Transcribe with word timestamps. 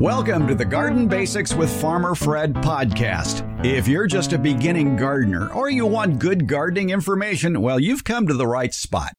Welcome 0.00 0.46
to 0.46 0.54
the 0.54 0.64
Garden 0.64 1.08
Basics 1.08 1.54
with 1.54 1.68
Farmer 1.80 2.14
Fred 2.14 2.54
podcast. 2.54 3.42
If 3.66 3.88
you're 3.88 4.06
just 4.06 4.32
a 4.32 4.38
beginning 4.38 4.94
gardener 4.94 5.52
or 5.52 5.70
you 5.70 5.86
want 5.86 6.20
good 6.20 6.46
gardening 6.46 6.90
information, 6.90 7.60
well, 7.60 7.80
you've 7.80 8.04
come 8.04 8.28
to 8.28 8.34
the 8.34 8.46
right 8.46 8.72
spot. 8.72 9.14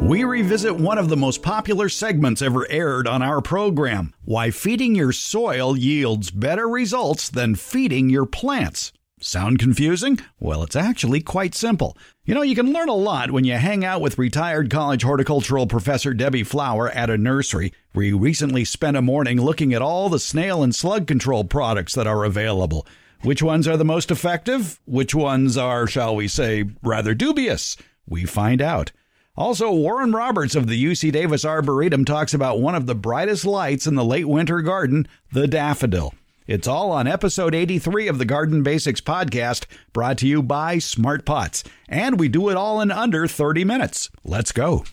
We 0.00 0.24
revisit 0.24 0.74
one 0.74 0.96
of 0.96 1.10
the 1.10 1.18
most 1.18 1.42
popular 1.42 1.90
segments 1.90 2.40
ever 2.40 2.66
aired 2.70 3.06
on 3.06 3.20
our 3.20 3.42
program 3.42 4.14
why 4.24 4.52
feeding 4.52 4.94
your 4.94 5.12
soil 5.12 5.76
yields 5.76 6.30
better 6.30 6.66
results 6.66 7.28
than 7.28 7.56
feeding 7.56 8.08
your 8.08 8.24
plants. 8.24 8.90
Sound 9.20 9.58
confusing? 9.58 10.20
Well, 10.38 10.62
it's 10.62 10.76
actually 10.76 11.20
quite 11.20 11.54
simple. 11.54 11.96
You 12.24 12.34
know, 12.34 12.42
you 12.42 12.54
can 12.54 12.72
learn 12.72 12.88
a 12.88 12.94
lot 12.94 13.32
when 13.32 13.44
you 13.44 13.54
hang 13.54 13.84
out 13.84 14.00
with 14.00 14.16
retired 14.16 14.70
college 14.70 15.02
horticultural 15.02 15.66
professor 15.66 16.14
Debbie 16.14 16.44
Flower 16.44 16.88
at 16.90 17.10
a 17.10 17.18
nursery. 17.18 17.72
We 17.94 18.12
recently 18.12 18.64
spent 18.64 18.96
a 18.96 19.02
morning 19.02 19.40
looking 19.40 19.74
at 19.74 19.82
all 19.82 20.08
the 20.08 20.20
snail 20.20 20.62
and 20.62 20.72
slug 20.72 21.08
control 21.08 21.42
products 21.42 21.94
that 21.96 22.06
are 22.06 22.22
available. 22.22 22.86
Which 23.22 23.42
ones 23.42 23.66
are 23.66 23.76
the 23.76 23.84
most 23.84 24.12
effective? 24.12 24.78
Which 24.84 25.16
ones 25.16 25.56
are, 25.56 25.88
shall 25.88 26.14
we 26.14 26.28
say, 26.28 26.66
rather 26.82 27.12
dubious? 27.12 27.76
We 28.06 28.24
find 28.24 28.62
out. 28.62 28.92
Also, 29.36 29.72
Warren 29.72 30.12
Roberts 30.12 30.54
of 30.54 30.68
the 30.68 30.84
UC 30.84 31.10
Davis 31.10 31.44
Arboretum 31.44 32.04
talks 32.04 32.34
about 32.34 32.60
one 32.60 32.76
of 32.76 32.86
the 32.86 32.94
brightest 32.94 33.44
lights 33.44 33.86
in 33.86 33.96
the 33.96 34.04
late 34.04 34.28
winter 34.28 34.62
garden, 34.62 35.08
the 35.32 35.48
daffodil. 35.48 36.14
It's 36.48 36.66
all 36.66 36.90
on 36.92 37.06
episode 37.06 37.54
83 37.54 38.08
of 38.08 38.16
the 38.16 38.24
Garden 38.24 38.62
Basics 38.62 39.02
podcast, 39.02 39.66
brought 39.92 40.16
to 40.16 40.26
you 40.26 40.42
by 40.42 40.78
Smart 40.78 41.26
Pots. 41.26 41.62
And 41.90 42.18
we 42.18 42.30
do 42.30 42.48
it 42.48 42.56
all 42.56 42.80
in 42.80 42.90
under 42.90 43.26
30 43.26 43.64
minutes. 43.64 44.08
Let's 44.24 44.50
go. 44.50 44.84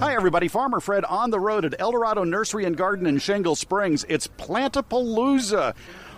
Hi, 0.00 0.14
everybody. 0.14 0.48
Farmer 0.48 0.80
Fred 0.80 1.04
on 1.04 1.28
the 1.28 1.38
road 1.38 1.66
at 1.66 1.78
Eldorado 1.78 2.24
Nursery 2.24 2.64
and 2.64 2.78
Garden 2.78 3.06
in 3.06 3.18
Shingle 3.18 3.56
Springs. 3.56 4.06
It's 4.08 4.26
Plantapalooza. 4.26 5.74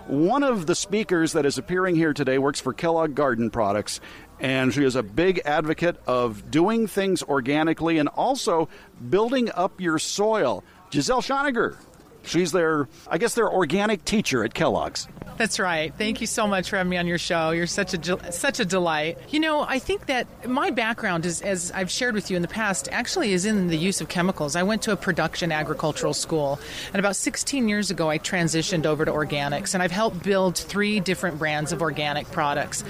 One 0.06 0.44
of 0.44 0.66
the 0.66 0.76
speakers 0.76 1.32
that 1.32 1.44
is 1.44 1.58
appearing 1.58 1.96
here 1.96 2.12
today 2.12 2.38
works 2.38 2.60
for 2.60 2.72
Kellogg 2.72 3.16
Garden 3.16 3.50
Products, 3.50 3.98
and 4.38 4.72
she 4.72 4.84
is 4.84 4.94
a 4.94 5.02
big 5.02 5.40
advocate 5.44 5.96
of 6.06 6.48
doing 6.52 6.86
things 6.86 7.24
organically 7.24 7.98
and 7.98 8.08
also 8.10 8.68
building 9.10 9.50
up 9.56 9.80
your 9.80 9.98
soil. 9.98 10.62
Giselle 10.96 11.20
Schoniger. 11.20 11.76
She's 12.24 12.52
their, 12.52 12.88
I 13.06 13.18
guess, 13.18 13.34
their 13.34 13.52
organic 13.52 14.06
teacher 14.06 14.42
at 14.44 14.54
Kellogg's. 14.54 15.06
That's 15.36 15.58
right. 15.58 15.92
Thank 15.92 16.22
you 16.22 16.26
so 16.26 16.46
much 16.46 16.70
for 16.70 16.78
having 16.78 16.88
me 16.88 16.96
on 16.96 17.06
your 17.06 17.18
show. 17.18 17.50
You're 17.50 17.66
such 17.66 17.92
a 17.92 18.32
such 18.32 18.60
a 18.60 18.64
delight. 18.64 19.18
You 19.28 19.40
know, 19.40 19.60
I 19.60 19.78
think 19.78 20.06
that 20.06 20.48
my 20.48 20.70
background 20.70 21.26
is, 21.26 21.42
as 21.42 21.70
I've 21.72 21.90
shared 21.90 22.14
with 22.14 22.30
you 22.30 22.36
in 22.36 22.42
the 22.42 22.48
past, 22.48 22.88
actually 22.90 23.34
is 23.34 23.44
in 23.44 23.66
the 23.66 23.76
use 23.76 24.00
of 24.00 24.08
chemicals. 24.08 24.56
I 24.56 24.62
went 24.62 24.80
to 24.82 24.92
a 24.92 24.96
production 24.96 25.52
agricultural 25.52 26.14
school, 26.14 26.58
and 26.94 26.96
about 26.98 27.16
16 27.16 27.68
years 27.68 27.90
ago, 27.90 28.08
I 28.08 28.18
transitioned 28.18 28.86
over 28.86 29.04
to 29.04 29.12
organics, 29.12 29.74
and 29.74 29.82
I've 29.82 29.90
helped 29.90 30.22
build 30.22 30.56
three 30.56 31.00
different 31.00 31.38
brands 31.38 31.72
of 31.72 31.82
organic 31.82 32.30
products. 32.30 32.82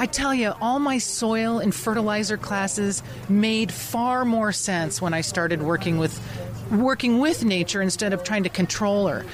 I 0.00 0.06
tell 0.06 0.34
you, 0.34 0.52
all 0.60 0.80
my 0.80 0.98
soil 0.98 1.60
and 1.60 1.72
fertilizer 1.72 2.36
classes 2.36 3.04
made 3.28 3.70
far 3.70 4.24
more 4.24 4.50
sense 4.50 5.00
when 5.00 5.14
I 5.14 5.20
started 5.20 5.62
working 5.62 5.98
with 5.98 6.20
working 6.70 7.18
with 7.18 7.44
nature 7.44 7.82
instead 7.82 8.12
of 8.12 8.24
trying 8.24 8.42
to 8.44 8.48
control 8.48 9.08
her. 9.08 9.24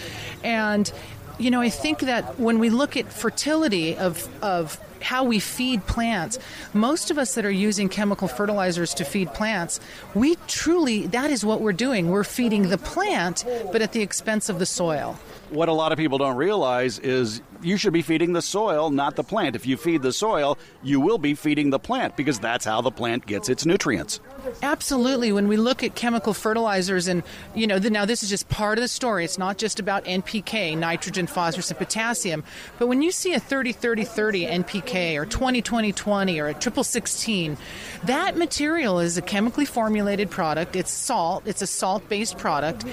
And 0.43 0.91
you 1.39 1.51
know, 1.51 1.61
I 1.61 1.71
think 1.71 2.01
that 2.01 2.39
when 2.39 2.59
we 2.59 2.71
look 2.71 2.97
at 2.97 3.13
fertility 3.13 3.97
of 3.97 4.29
of 4.43 4.79
how 5.01 5.25
we 5.25 5.41
feed 5.41 5.85
plants, 5.87 6.39
most 6.73 7.11
of 7.11 7.19
us 7.19 7.35
that 7.35 7.45
are 7.45 7.51
using 7.51 7.89
chemical 7.89 8.29
fertilizers 8.29 8.95
to 8.95 9.05
feed 9.05 9.33
plants, 9.35 9.81
we 10.15 10.37
truly 10.47 11.07
that 11.09 11.31
is 11.31 11.45
what 11.45 11.61
we're 11.61 11.73
doing. 11.73 12.11
We're 12.11 12.25
feeding 12.25 12.69
the 12.69 12.79
plant, 12.79 13.45
but 13.73 13.83
at 13.83 13.93
the 13.93 14.03
expense 14.03 14.49
of 14.49 14.59
the 14.59 14.67
soil. 14.67 15.19
What 15.53 15.69
a 15.69 15.73
lot 15.75 15.93
of 15.93 15.99
people 15.99 16.17
don't 16.17 16.37
realize 16.37 16.99
is 16.99 17.43
you 17.61 17.77
should 17.77 17.93
be 17.93 18.01
feeding 18.01 18.33
the 18.33 18.41
soil, 18.41 18.91
not 18.91 19.17
the 19.17 19.23
plant. 19.23 19.55
If 19.55 19.67
you 19.67 19.77
feed 19.77 20.01
the 20.01 20.13
soil, 20.13 20.57
you 20.83 20.99
will 20.99 21.19
be 21.19 21.35
feeding 21.35 21.69
the 21.69 21.79
plant 21.79 22.17
because 22.17 22.39
that's 22.39 22.65
how 22.65 22.81
the 22.81 22.91
plant 22.91 23.27
gets 23.27 23.51
its 23.51 23.67
nutrients. 23.67 24.19
Absolutely. 24.63 25.31
When 25.31 25.49
we 25.49 25.59
look 25.59 25.83
at 25.83 25.95
chemical 25.95 26.33
fertilizers, 26.33 27.07
and 27.07 27.23
you 27.55 27.67
know, 27.67 27.79
the, 27.79 27.91
now 27.91 28.07
this 28.07 28.23
is 28.23 28.31
just 28.31 28.49
part 28.49 28.79
of 28.79 28.83
the 28.83 28.89
story. 28.89 29.27
It's 29.27 29.37
not 29.37 29.59
just 29.59 29.79
about 29.79 30.07
NPK, 30.07 30.77
nitrogen, 30.77 31.27
phosphorus, 31.27 31.71
and 31.71 31.79
potassium. 31.79 32.45
But 32.79 32.87
when 32.87 33.03
you 33.03 33.13
see 33.13 33.35
a 33.35 33.41
30 33.41 33.73
30 33.73 34.05
30 34.05 34.47
NPK 34.47 35.17
or 35.17 35.27
20 35.27 35.61
20 35.61 35.93
20 35.93 36.41
or 36.41 36.49
a 36.49 36.55
triple 36.55 36.85
16, 36.85 37.59
that 38.05 38.39
material 38.39 39.01
is 39.01 39.19
a 39.19 39.23
chemically 39.23 39.67
formulated 39.67 40.31
product. 40.31 40.77
It's 40.77 40.91
salt, 40.91 41.43
it's 41.47 41.61
a 41.61 41.67
salt 41.67 42.09
based 42.09 42.39
product. 42.39 42.85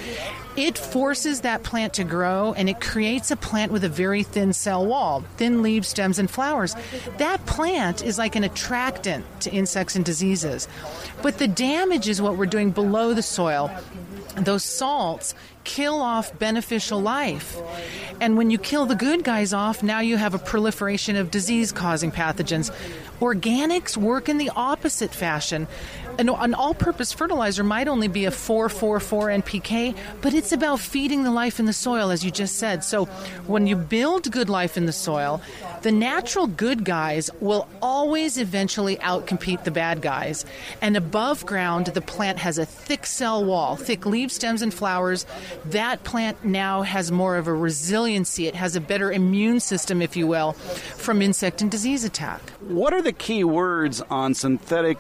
It 0.56 0.78
forces 0.78 1.42
that 1.42 1.64
plant 1.64 1.94
to 1.94 2.04
grow 2.04 2.49
and 2.54 2.70
it 2.70 2.82
creates 2.82 3.32
a 3.32 3.36
plant 3.36 3.72
with 3.72 3.84
a 3.84 3.90
very 3.90 4.24
thin 4.24 4.54
cell 4.54 4.86
wall, 4.86 5.24
thin 5.38 5.62
leaves, 5.62 5.88
stems, 5.88 6.20
and 6.20 6.30
flowers. 6.30 6.76
That 7.18 7.46
plant 7.46 8.04
is 8.04 8.18
like 8.18 8.36
an 8.36 8.44
attractant 8.44 9.26
to 9.42 9.52
insects 9.52 9.96
and 9.96 10.06
diseases. 10.06 10.68
But 11.22 11.38
the 11.38 11.48
damage 11.48 12.08
is 12.08 12.22
what 12.22 12.38
we're 12.38 12.46
doing 12.46 12.72
below 12.72 13.14
the 13.14 13.22
soil. 13.24 13.72
Those 14.36 14.64
salts 14.64 15.36
kill 15.64 16.02
off 16.02 16.38
beneficial 16.40 17.02
life. 17.02 17.58
And 18.22 18.38
when 18.38 18.50
you 18.50 18.58
kill 18.58 18.86
the 18.86 18.96
good 18.96 19.24
guys 19.24 19.54
off, 19.54 19.84
now 19.84 20.00
you 20.00 20.18
have 20.18 20.34
a 20.34 20.40
proliferation 20.40 21.16
of 21.16 21.32
disease 21.32 21.72
causing 21.72 22.12
pathogens. 22.12 22.72
Organics 23.20 23.98
work 23.98 24.30
in 24.30 24.38
the 24.38 24.52
opposite 24.56 25.14
fashion. 25.14 25.68
An, 26.20 26.28
an 26.28 26.54
all 26.54 26.74
purpose 26.74 27.14
fertilizer 27.14 27.64
might 27.64 27.88
only 27.88 28.10
be 28.10 28.26
a 28.26 28.32
444 28.32 29.28
NPK, 29.28 29.96
but 30.22 30.34
it's 30.34 30.52
about 30.52 30.82
feeding 30.82 31.24
the 31.24 31.32
life 31.32 31.62
in 31.62 31.66
the 31.66 31.72
soil, 31.72 32.12
as 32.12 32.26
you 32.26 32.30
just 32.30 32.58
said. 32.58 32.84
So 32.84 33.06
when 33.48 33.68
you 33.68 33.78
build 33.78 34.30
good 34.30 34.50
life 34.50 34.76
in 34.76 34.86
the 34.86 34.92
soil, 34.92 35.42
the 35.82 35.94
natural 35.94 36.46
good 36.46 36.84
guys 36.84 37.30
will 37.40 37.70
always 37.82 38.38
eventually 38.38 38.98
outcompete 38.98 39.64
the 39.64 39.72
bad 39.72 40.02
guys. 40.02 40.46
And 40.82 40.98
above 40.98 41.46
ground, 41.46 41.88
the 41.88 42.02
plant 42.02 42.38
has 42.40 42.58
a 42.58 42.66
thick 42.66 43.06
cell 43.06 43.46
wall, 43.46 43.78
thick 43.78 44.06
leaves, 44.06 44.34
stems, 44.34 44.62
and 44.62 44.74
flowers. 44.74 45.26
That 45.68 46.04
plant 46.04 46.44
now 46.44 46.82
has 46.82 47.14
more 47.14 47.38
of 47.38 47.48
a 47.48 47.54
resiliency. 47.54 48.46
It 48.46 48.56
has 48.56 48.76
a 48.76 48.82
better 48.82 49.10
immune 49.10 49.62
system, 49.62 50.02
if 50.02 50.18
you 50.18 50.28
will, 50.28 50.52
from 50.52 51.22
insect 51.22 51.62
and 51.62 51.72
disease 51.72 52.04
attack. 52.04 52.42
What 52.60 52.92
are 52.92 53.02
the 53.02 53.14
key 53.14 53.46
words 53.46 54.02
on 54.02 54.34
synthetic 54.34 54.98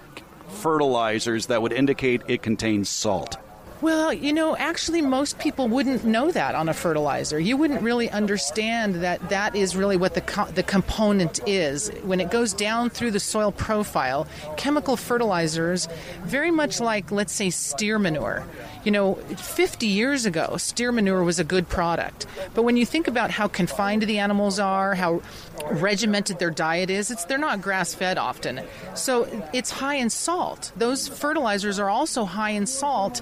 fertilizers 0.49 1.47
that 1.47 1.61
would 1.61 1.71
indicate 1.71 2.21
it 2.27 2.41
contains 2.41 2.89
salt? 2.89 3.37
Well, 3.81 4.11
you 4.11 4.33
know, 4.33 4.57
actually, 4.57 5.01
most 5.01 5.39
people 5.39 5.69
wouldn't 5.69 6.03
know 6.03 6.31
that 6.31 6.53
on 6.53 6.67
a 6.67 6.73
fertilizer. 6.73 7.39
You 7.39 7.55
wouldn't 7.55 7.81
really 7.81 8.09
understand 8.09 8.95
that 8.95 9.29
that 9.29 9.55
is 9.55 9.73
really 9.73 9.95
what 9.95 10.15
the, 10.15 10.21
co- 10.21 10.51
the 10.51 10.63
component 10.63 11.39
is. 11.47 11.87
When 12.03 12.19
it 12.19 12.29
goes 12.29 12.51
down 12.51 12.89
through 12.89 13.11
the 13.11 13.21
soil 13.21 13.53
profile, 13.53 14.27
chemical 14.57 14.97
fertilizers, 14.97 15.87
very 16.23 16.51
much 16.51 16.81
like, 16.81 17.09
let's 17.09 17.31
say, 17.31 17.51
steer 17.51 17.97
manure. 17.97 18.45
You 18.83 18.91
know, 18.91 19.15
50 19.15 19.87
years 19.87 20.25
ago, 20.25 20.55
steer 20.57 20.91
manure 20.91 21.23
was 21.23 21.39
a 21.39 21.43
good 21.43 21.67
product. 21.67 22.25
But 22.53 22.63
when 22.63 22.77
you 22.77 22.85
think 22.85 23.07
about 23.07 23.31
how 23.31 23.47
confined 23.47 24.03
the 24.03 24.19
animals 24.19 24.57
are, 24.59 24.95
how 24.95 25.21
regimented 25.69 26.39
their 26.39 26.49
diet 26.49 26.89
is, 26.89 27.11
it's 27.11 27.25
they're 27.25 27.37
not 27.37 27.61
grass 27.61 27.93
fed 27.93 28.17
often. 28.17 28.61
So 28.95 29.27
it's 29.53 29.69
high 29.69 29.95
in 29.95 30.09
salt. 30.09 30.71
Those 30.77 31.07
fertilizers 31.07 31.77
are 31.77 31.89
also 31.89 32.23
high 32.25 32.51
in 32.51 32.65
salt 32.65 33.19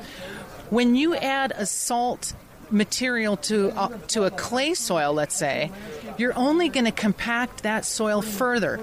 when 0.69 0.95
you 0.95 1.15
add 1.15 1.53
a 1.55 1.65
salt 1.65 2.33
material 2.71 3.37
to 3.37 3.69
uh, 3.71 3.89
to 4.09 4.23
a 4.23 4.31
clay 4.31 4.73
soil, 4.73 5.13
let's 5.13 5.35
say, 5.35 5.71
you're 6.17 6.37
only 6.37 6.69
going 6.69 6.85
to 6.85 6.91
compact 6.91 7.63
that 7.63 7.85
soil 7.85 8.21
further. 8.21 8.79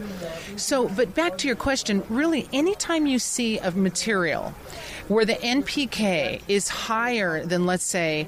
So, 0.56 0.88
but 0.88 1.14
back 1.14 1.38
to 1.38 1.46
your 1.46 1.56
question, 1.56 2.02
really, 2.08 2.48
anytime 2.52 3.06
you 3.06 3.18
see 3.18 3.58
a 3.58 3.70
material 3.72 4.54
where 5.08 5.24
the 5.24 5.34
NPK 5.34 6.42
is 6.48 6.68
higher 6.68 7.44
than, 7.44 7.66
let's 7.66 7.84
say, 7.84 8.26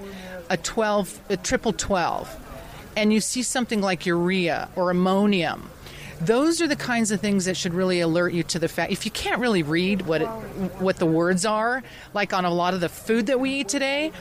a 0.51 0.57
12, 0.57 1.21
a 1.31 1.37
triple 1.37 1.73
12, 1.73 2.37
and 2.97 3.13
you 3.13 3.21
see 3.21 3.43
something 3.43 3.81
like 3.81 4.07
urea 4.07 4.69
or 4.77 4.91
ammonium, 4.91 5.71
those 6.21 6.63
are 6.63 6.67
the 6.67 6.77
kinds 6.77 7.11
of 7.11 7.21
things 7.21 7.45
that 7.45 7.57
should 7.57 7.75
really 7.75 8.01
alert 8.01 8.33
you 8.33 8.43
to 8.45 8.59
the 8.59 8.69
fact. 8.69 8.93
If 8.93 9.05
you 9.05 9.11
can't 9.11 9.41
really 9.41 9.63
read 9.63 10.03
what 10.03 10.23
it, 10.23 10.27
what 10.79 10.97
the 10.97 11.07
words 11.07 11.45
are, 11.45 11.83
like 12.15 12.33
on 12.33 12.45
a 12.45 12.51
lot 12.51 12.75
of 12.75 12.81
the 12.81 12.89
food 12.89 13.27
that 13.27 13.39
we 13.39 13.51
eat 13.51 13.69
today, 13.69 14.13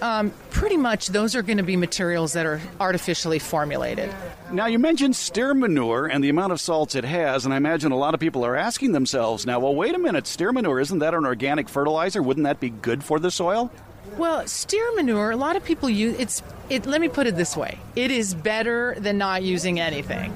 um, 0.00 0.32
pretty 0.50 0.76
much 0.76 1.08
those 1.08 1.34
are 1.34 1.42
going 1.42 1.58
to 1.58 1.62
be 1.62 1.76
materials 1.76 2.32
that 2.32 2.46
are 2.46 2.60
artificially 2.80 3.38
formulated. 3.38 4.10
Now, 4.52 4.66
you 4.66 4.78
mentioned 4.78 5.16
steer 5.16 5.54
manure 5.54 6.06
and 6.06 6.22
the 6.22 6.28
amount 6.28 6.52
of 6.52 6.60
salts 6.60 6.94
it 6.94 7.04
has, 7.04 7.44
and 7.44 7.52
I 7.52 7.56
imagine 7.56 7.92
a 7.92 7.96
lot 7.96 8.14
of 8.14 8.20
people 8.20 8.44
are 8.44 8.56
asking 8.56 8.92
themselves 8.92 9.44
now, 9.44 9.60
well, 9.60 9.74
wait 9.74 9.94
a 9.94 9.98
minute, 9.98 10.26
steer 10.26 10.52
manure, 10.52 10.80
isn't 10.80 10.98
that 11.00 11.14
an 11.14 11.26
organic 11.26 11.68
fertilizer? 11.68 12.22
Wouldn't 12.22 12.44
that 12.44 12.60
be 12.60 12.70
good 12.70 13.04
for 13.04 13.18
the 13.18 13.30
soil? 13.30 13.70
Well, 14.16 14.46
steer 14.46 14.94
manure, 14.94 15.32
a 15.32 15.36
lot 15.36 15.56
of 15.56 15.64
people 15.64 15.90
use 15.90 16.16
it's 16.18 16.42
it 16.70 16.86
let 16.86 17.00
me 17.00 17.08
put 17.08 17.26
it 17.26 17.36
this 17.36 17.56
way. 17.56 17.78
It 17.96 18.10
is 18.10 18.32
better 18.32 18.94
than 18.98 19.18
not 19.18 19.42
using 19.42 19.80
anything 19.80 20.32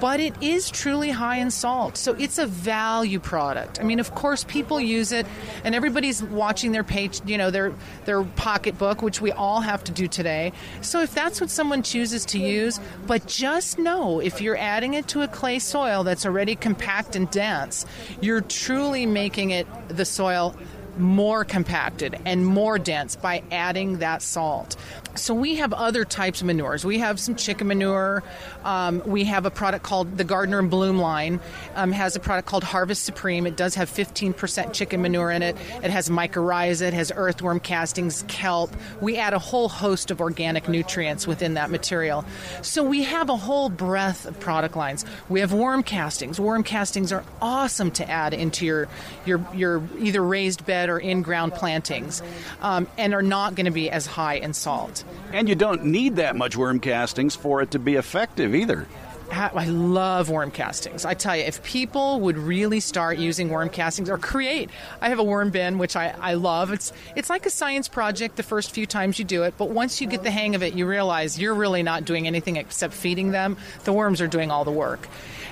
but 0.00 0.20
it 0.20 0.34
is 0.42 0.70
truly 0.70 1.10
high 1.10 1.36
in 1.36 1.50
salt. 1.50 1.96
So 1.96 2.14
it's 2.14 2.38
a 2.38 2.46
value 2.46 3.18
product. 3.18 3.80
I 3.80 3.84
mean, 3.84 4.00
of 4.00 4.14
course, 4.14 4.44
people 4.44 4.80
use 4.80 5.12
it, 5.12 5.26
and 5.64 5.74
everybody's 5.74 6.22
watching 6.22 6.72
their 6.72 6.84
page, 6.84 7.20
you 7.26 7.38
know, 7.38 7.50
their 7.50 7.74
their 8.04 8.22
pocketbook, 8.22 9.02
which 9.02 9.20
we 9.20 9.32
all 9.32 9.60
have 9.60 9.84
to 9.84 9.92
do 9.92 10.08
today. 10.08 10.52
So 10.80 11.00
if 11.00 11.14
that's 11.14 11.40
what 11.40 11.50
someone 11.50 11.82
chooses 11.82 12.24
to 12.26 12.38
use, 12.38 12.80
but 13.06 13.26
just 13.26 13.78
know 13.78 14.20
if 14.20 14.40
you're 14.40 14.56
adding 14.56 14.94
it 14.94 15.08
to 15.08 15.22
a 15.22 15.28
clay 15.28 15.58
soil 15.58 16.04
that's 16.04 16.26
already 16.26 16.56
compact 16.56 17.16
and 17.16 17.30
dense, 17.30 17.86
you're 18.20 18.40
truly 18.40 19.06
making 19.06 19.50
it 19.50 19.66
the 19.88 20.04
soil 20.04 20.54
more 20.98 21.44
compacted 21.44 22.18
and 22.24 22.46
more 22.46 22.78
dense 22.78 23.16
by 23.16 23.42
adding 23.50 23.98
that 23.98 24.22
salt. 24.22 24.76
So 25.16 25.34
we 25.34 25.56
have 25.56 25.72
other 25.72 26.04
types 26.04 26.40
of 26.40 26.46
manures. 26.46 26.84
We 26.84 26.98
have 26.98 27.18
some 27.18 27.34
chicken 27.34 27.68
manure. 27.68 28.22
Um, 28.64 29.02
we 29.06 29.24
have 29.24 29.46
a 29.46 29.50
product 29.50 29.84
called 29.84 30.18
the 30.18 30.24
Gardner 30.24 30.58
and 30.58 30.70
Bloome 30.70 31.00
line. 31.00 31.40
Um, 31.74 31.92
has 31.92 32.16
a 32.16 32.20
product 32.20 32.48
called 32.48 32.64
Harvest 32.64 33.04
Supreme. 33.04 33.46
It 33.46 33.56
does 33.56 33.74
have 33.74 33.90
15% 33.90 34.72
chicken 34.72 35.02
manure 35.02 35.30
in 35.30 35.42
it. 35.42 35.56
It 35.82 35.90
has 35.90 36.08
mycorrhiza. 36.08 36.82
It 36.82 36.94
has 36.94 37.12
earthworm 37.14 37.60
castings, 37.60 38.24
kelp. 38.28 38.74
We 39.00 39.16
add 39.16 39.32
a 39.32 39.38
whole 39.38 39.68
host 39.68 40.10
of 40.10 40.20
organic 40.20 40.68
nutrients 40.68 41.26
within 41.26 41.54
that 41.54 41.70
material. 41.70 42.24
So 42.62 42.82
we 42.82 43.02
have 43.04 43.30
a 43.30 43.36
whole 43.36 43.68
breadth 43.68 44.26
of 44.26 44.38
product 44.38 44.76
lines. 44.76 45.04
We 45.28 45.40
have 45.40 45.52
worm 45.52 45.82
castings. 45.82 46.38
Worm 46.38 46.62
castings 46.62 47.12
are 47.12 47.24
awesome 47.40 47.90
to 47.92 48.08
add 48.08 48.34
into 48.34 48.66
your 48.66 48.88
your 49.24 49.46
your 49.54 49.82
either 49.98 50.22
raised 50.22 50.66
bed 50.66 50.88
or 50.88 50.98
in-ground 50.98 51.54
plantings, 51.54 52.22
um, 52.60 52.86
and 52.98 53.14
are 53.14 53.22
not 53.22 53.54
going 53.54 53.66
to 53.66 53.72
be 53.72 53.90
as 53.90 54.06
high 54.06 54.34
in 54.34 54.52
salt. 54.52 55.04
And 55.32 55.48
you 55.48 55.54
don't 55.54 55.84
need 55.84 56.16
that 56.16 56.36
much 56.36 56.56
worm 56.56 56.80
castings 56.80 57.34
for 57.34 57.62
it 57.62 57.70
to 57.72 57.78
be 57.78 57.96
effective 57.96 58.54
either. 58.54 58.86
I 59.30 59.64
love 59.66 60.30
worm 60.30 60.50
castings. 60.50 61.04
I 61.04 61.14
tell 61.14 61.36
you, 61.36 61.44
if 61.44 61.62
people 61.62 62.20
would 62.20 62.38
really 62.38 62.80
start 62.80 63.18
using 63.18 63.48
worm 63.48 63.68
castings 63.68 64.08
or 64.08 64.18
create, 64.18 64.70
I 65.00 65.08
have 65.08 65.18
a 65.18 65.24
worm 65.24 65.50
bin 65.50 65.78
which 65.78 65.96
I, 65.96 66.14
I 66.20 66.34
love. 66.34 66.72
It's 66.72 66.92
it's 67.14 67.30
like 67.30 67.46
a 67.46 67.50
science 67.50 67.88
project 67.88 68.36
the 68.36 68.42
first 68.42 68.70
few 68.70 68.86
times 68.86 69.18
you 69.18 69.24
do 69.24 69.42
it, 69.42 69.54
but 69.58 69.70
once 69.70 70.00
you 70.00 70.06
get 70.06 70.22
the 70.22 70.30
hang 70.30 70.54
of 70.54 70.62
it, 70.62 70.74
you 70.74 70.86
realize 70.86 71.38
you're 71.38 71.54
really 71.54 71.82
not 71.82 72.04
doing 72.04 72.26
anything 72.26 72.56
except 72.56 72.94
feeding 72.94 73.30
them. 73.30 73.56
The 73.84 73.92
worms 73.92 74.20
are 74.20 74.28
doing 74.28 74.50
all 74.50 74.64
the 74.64 74.70
work. 74.70 75.08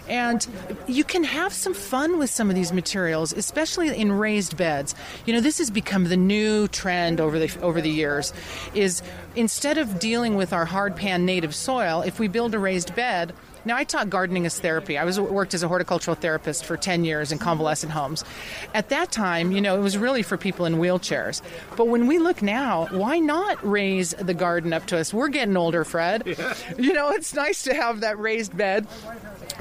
And 0.09 0.47
you 0.87 1.03
can 1.03 1.25
have 1.25 1.53
some 1.53 1.73
fun 1.73 2.19
with 2.19 2.29
some 2.29 2.51
of 2.51 2.55
these 2.55 2.73
materials, 2.73 3.33
especially 3.33 3.89
in 3.89 4.13
raised 4.13 4.57
beds. 4.57 4.95
You 5.25 5.33
know, 5.33 5.41
this 5.41 5.59
has 5.59 5.71
become 5.71 6.05
the 6.05 6.17
new 6.17 6.69
trend 6.69 7.21
over 7.21 7.39
the 7.39 7.59
over 7.63 7.81
the 7.81 7.91
years 7.91 8.33
is 8.75 9.03
instead 9.35 9.79
of 9.79 9.99
dealing 9.99 10.37
with 10.37 10.53
our 10.53 10.67
hard 10.67 10.95
pan 10.97 11.25
native 11.25 11.55
soil, 11.55 12.03
if 12.03 12.19
we 12.19 12.29
build 12.29 12.55
a 12.55 12.59
raised 12.59 12.95
bed, 12.95 13.33
now, 13.65 13.77
I 13.77 13.85
taught 13.85 14.11
gardening 14.11 14.47
as 14.47 14.59
therapy. 14.59 14.99
I 14.99 15.05
was 15.05 15.19
worked 15.19 15.55
as 15.55 15.63
a 15.63 15.69
horticultural 15.69 16.15
therapist 16.15 16.65
for 16.65 16.77
10 16.77 17.05
years 17.05 17.33
in 17.33 17.39
convalescent 17.39 17.93
homes. 17.93 18.25
At 18.75 18.91
that 18.91 19.11
time, 19.11 19.53
you 19.53 19.61
know, 19.61 19.77
it 19.77 19.81
was 19.81 19.97
really 19.97 20.23
for 20.23 20.37
people 20.37 20.67
in 20.67 20.75
wheelchairs. 20.75 21.41
But 21.77 21.89
when 21.89 22.07
we 22.07 22.19
look 22.19 22.43
now, 22.43 22.87
why 22.91 23.19
not 23.19 23.59
raise 23.67 24.11
the 24.11 24.35
garden 24.35 24.73
up 24.73 24.87
to 24.87 24.99
us? 24.99 25.15
We're 25.15 25.29
getting 25.29 25.57
older, 25.57 25.85
Fred. 25.85 26.25
Yeah. 26.27 26.55
You 26.77 26.93
know, 26.93 27.11
it's 27.11 27.35
nice 27.35 27.63
to 27.65 27.75
have 27.75 28.01
that 28.01 28.19
raised 28.19 28.57
bed. 28.57 28.87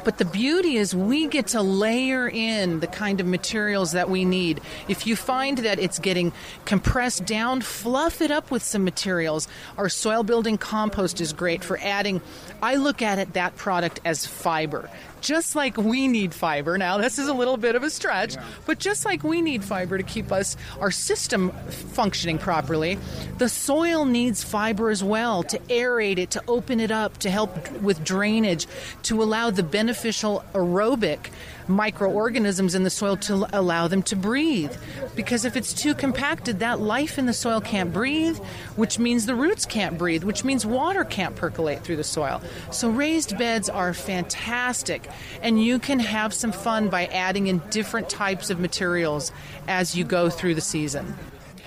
But 0.04 0.18
the 0.18 0.26
beauty 0.26 0.76
is 0.76 0.94
we 0.94 1.28
get 1.28 1.48
to 1.48 1.62
layer 1.62 2.28
in 2.28 2.80
the 2.82 2.88
kind 2.88 3.22
of 3.22 3.28
materials 3.28 3.94
that 3.94 4.10
we 4.10 4.26
need. 4.26 4.62
If 4.88 5.08
you 5.08 5.16
find 5.16 5.60
that 5.60 5.80
it's 5.80 6.00
getting 6.00 6.34
compressed 6.66 7.26
down, 7.26 7.62
fluff 7.62 8.22
it 8.22 8.32
up 8.32 8.52
with 8.52 8.64
some 8.64 8.84
materials. 8.84 9.48
Our 9.78 9.88
soil 9.90 10.24
building 10.24 10.58
compost 10.58 11.22
is 11.22 11.32
great 11.32 11.64
for 11.64 11.78
adding. 11.82 12.22
I 12.62 12.76
look 12.76 13.02
at 13.02 13.20
it 13.20 13.34
that 13.34 13.56
product 13.56 13.93
as 14.06 14.26
fiber 14.26 14.90
just 15.24 15.56
like 15.56 15.78
we 15.78 16.08
need 16.08 16.34
fiber. 16.34 16.78
Now, 16.78 16.98
this 16.98 17.18
is 17.18 17.28
a 17.28 17.34
little 17.34 17.58
bit 17.58 17.76
of 17.76 17.84
a 17.84 17.90
stretch, 17.90 18.36
yeah. 18.36 18.46
but 18.66 18.78
just 18.78 19.06
like 19.06 19.24
we 19.24 19.42
need 19.42 19.64
fiber 19.64 19.98
to 19.98 20.04
keep 20.04 20.32
us 20.32 20.56
our 20.80 20.92
system 20.92 21.52
functioning 21.70 22.38
properly, 22.38 23.00
the 23.38 23.50
soil 23.50 24.06
needs 24.06 24.44
fiber 24.44 24.90
as 24.90 25.04
well 25.04 25.42
to 25.44 25.58
aerate 25.60 26.20
it, 26.20 26.32
to 26.32 26.44
open 26.48 26.80
it 26.80 26.92
up, 26.92 27.18
to 27.20 27.30
help 27.30 27.72
with 27.82 28.04
drainage, 28.04 28.68
to 29.04 29.24
allow 29.24 29.50
the 29.50 29.64
beneficial 29.64 30.44
aerobic 30.54 31.30
microorganisms 31.68 32.76
in 32.76 32.84
the 32.84 32.90
soil 32.90 33.18
to 33.18 33.48
allow 33.54 33.88
them 33.88 34.04
to 34.04 34.16
breathe. 34.16 34.76
Because 35.16 35.46
if 35.46 35.56
it's 35.56 35.74
too 35.74 35.94
compacted, 35.94 36.60
that 36.60 36.80
life 36.80 37.18
in 37.18 37.26
the 37.26 37.34
soil 37.34 37.62
can't 37.62 37.94
breathe, 37.94 38.38
which 38.76 39.00
means 39.00 39.26
the 39.26 39.36
roots 39.36 39.66
can't 39.66 39.98
breathe, 39.98 40.24
which 40.24 40.44
means 40.44 40.66
water 40.66 41.04
can't 41.04 41.36
percolate 41.36 41.84
through 41.84 41.98
the 41.98 42.04
soil. 42.04 42.42
So 42.72 42.90
raised 42.90 43.38
beds 43.38 43.70
are 43.70 43.94
fantastic, 43.94 45.10
and 45.42 45.64
you 45.64 45.80
can 45.80 46.00
have 46.00 46.34
some 46.34 46.52
fun 46.52 46.90
by 46.90 47.06
adding 47.08 47.48
in 47.48 47.60
different 47.70 48.10
types 48.10 48.50
of 48.50 48.60
materials 48.60 49.32
as 49.68 49.96
you 49.96 50.04
go 50.04 50.30
through 50.30 50.56
the 50.56 50.62
season. 50.62 51.16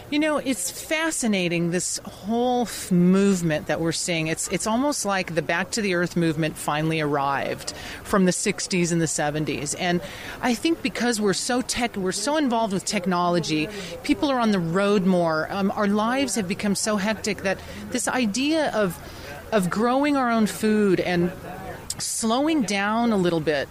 You 0.09 0.21
know, 0.21 0.37
it's 0.37 0.71
fascinating 0.71 1.73
this 1.73 1.99
whole 2.05 2.63
f- 2.63 2.93
movement 2.93 3.67
that 3.67 3.81
we're 3.81 3.91
seeing. 3.91 4.29
It's 4.29 4.47
it's 4.49 4.69
almost 4.69 5.05
like 5.05 5.35
the 5.35 5.43
back 5.43 5.73
to 5.73 5.83
the 5.83 5.95
earth 5.95 6.15
movement 6.15 6.57
finally 6.57 7.01
arrived 7.01 7.73
from 8.05 8.25
the 8.25 8.31
60s 8.31 8.93
and 8.93 9.01
the 9.01 9.07
70s. 9.07 9.75
And 9.77 10.01
I 10.41 10.55
think 10.55 10.81
because 10.81 11.21
we're 11.21 11.33
so 11.33 11.61
tech 11.61 11.97
we're 11.97 12.13
so 12.13 12.37
involved 12.37 12.73
with 12.73 12.85
technology, 12.85 13.69
people 14.05 14.31
are 14.31 14.39
on 14.39 14.53
the 14.53 14.61
road 14.61 15.07
more. 15.07 15.49
Um, 15.51 15.73
our 15.73 15.89
lives 15.89 16.37
have 16.37 16.47
become 16.47 16.77
so 16.77 16.99
hectic 16.99 17.39
that 17.39 17.59
this 17.91 18.07
idea 18.07 18.71
of 18.75 18.97
of 19.51 19.71
growing 19.71 20.17
our 20.17 20.31
own 20.31 20.47
food 20.47 21.01
and 21.01 21.33
slowing 21.99 22.63
down 22.63 23.13
a 23.13 23.17
little 23.17 23.41
bit 23.41 23.69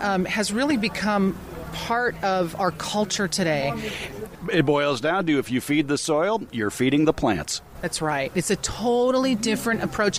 um, 0.00 0.24
has 0.24 0.52
really 0.52 0.76
become 0.76 1.38
part 1.72 2.22
of 2.24 2.58
our 2.58 2.70
culture 2.70 3.28
today 3.28 3.72
it 4.52 4.64
boils 4.64 5.00
down 5.00 5.26
to 5.26 5.38
if 5.38 5.50
you 5.50 5.60
feed 5.60 5.88
the 5.88 5.98
soil, 5.98 6.42
you're 6.52 6.70
feeding 6.70 7.04
the 7.04 7.12
plants. 7.12 7.60
That's 7.80 8.02
right. 8.02 8.32
It's 8.34 8.50
a 8.50 8.56
totally 8.56 9.36
different 9.36 9.84
approach. 9.84 10.18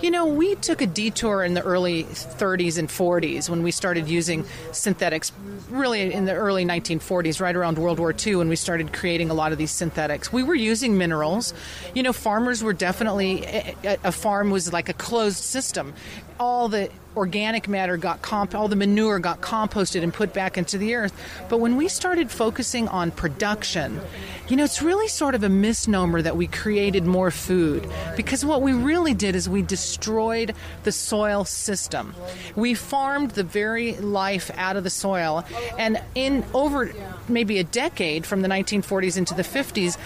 You 0.00 0.10
know, 0.10 0.24
we 0.24 0.54
took 0.54 0.80
a 0.80 0.86
detour 0.86 1.44
in 1.44 1.52
the 1.52 1.62
early 1.62 2.04
30s 2.04 2.78
and 2.78 2.88
40s 2.88 3.50
when 3.50 3.62
we 3.62 3.72
started 3.72 4.08
using 4.08 4.46
synthetics, 4.72 5.30
really 5.68 6.14
in 6.14 6.24
the 6.24 6.32
early 6.32 6.64
1940s, 6.64 7.42
right 7.42 7.54
around 7.54 7.76
World 7.76 7.98
War 7.98 8.14
II, 8.26 8.36
when 8.36 8.48
we 8.48 8.56
started 8.56 8.94
creating 8.94 9.28
a 9.28 9.34
lot 9.34 9.52
of 9.52 9.58
these 9.58 9.70
synthetics. 9.70 10.32
We 10.32 10.42
were 10.42 10.54
using 10.54 10.96
minerals. 10.96 11.52
You 11.94 12.02
know, 12.02 12.14
farmers 12.14 12.62
were 12.62 12.72
definitely, 12.72 13.44
a 13.84 14.12
farm 14.12 14.50
was 14.50 14.72
like 14.72 14.88
a 14.88 14.94
closed 14.94 15.36
system. 15.36 15.92
All 16.38 16.68
the 16.68 16.90
organic 17.16 17.68
matter 17.68 17.96
got 17.96 18.22
comp 18.22 18.54
all 18.54 18.68
the 18.68 18.76
manure 18.76 19.18
got 19.18 19.40
composted 19.40 20.02
and 20.02 20.12
put 20.12 20.32
back 20.32 20.58
into 20.58 20.78
the 20.78 20.94
earth. 20.94 21.12
But 21.48 21.58
when 21.58 21.76
we 21.76 21.88
started 21.88 22.30
focusing 22.30 22.88
on 22.88 23.10
production 23.12 24.00
you 24.48 24.56
know 24.56 24.64
it's 24.64 24.82
really 24.82 25.08
sort 25.08 25.34
of 25.34 25.42
a 25.42 25.48
misnomer 25.48 26.20
that 26.20 26.36
we 26.36 26.46
created 26.46 27.04
more 27.04 27.30
food 27.30 27.88
because 28.14 28.44
what 28.44 28.60
we 28.60 28.74
really 28.74 29.14
did 29.14 29.34
is 29.34 29.48
we 29.48 29.62
destroyed 29.62 30.54
the 30.82 30.92
soil 30.92 31.44
system. 31.46 32.14
We 32.54 32.74
farmed 32.74 33.30
the 33.32 33.42
very 33.42 33.94
life 33.96 34.50
out 34.56 34.76
of 34.76 34.84
the 34.84 34.90
soil. 34.90 35.44
And 35.78 36.02
in 36.14 36.44
over 36.52 36.92
maybe 37.26 37.58
a 37.58 37.64
decade 37.64 38.26
from 38.26 38.42
the 38.42 38.48
1940s 38.48 39.16
into 39.16 39.34
the 39.34 39.42
50s 39.42 39.96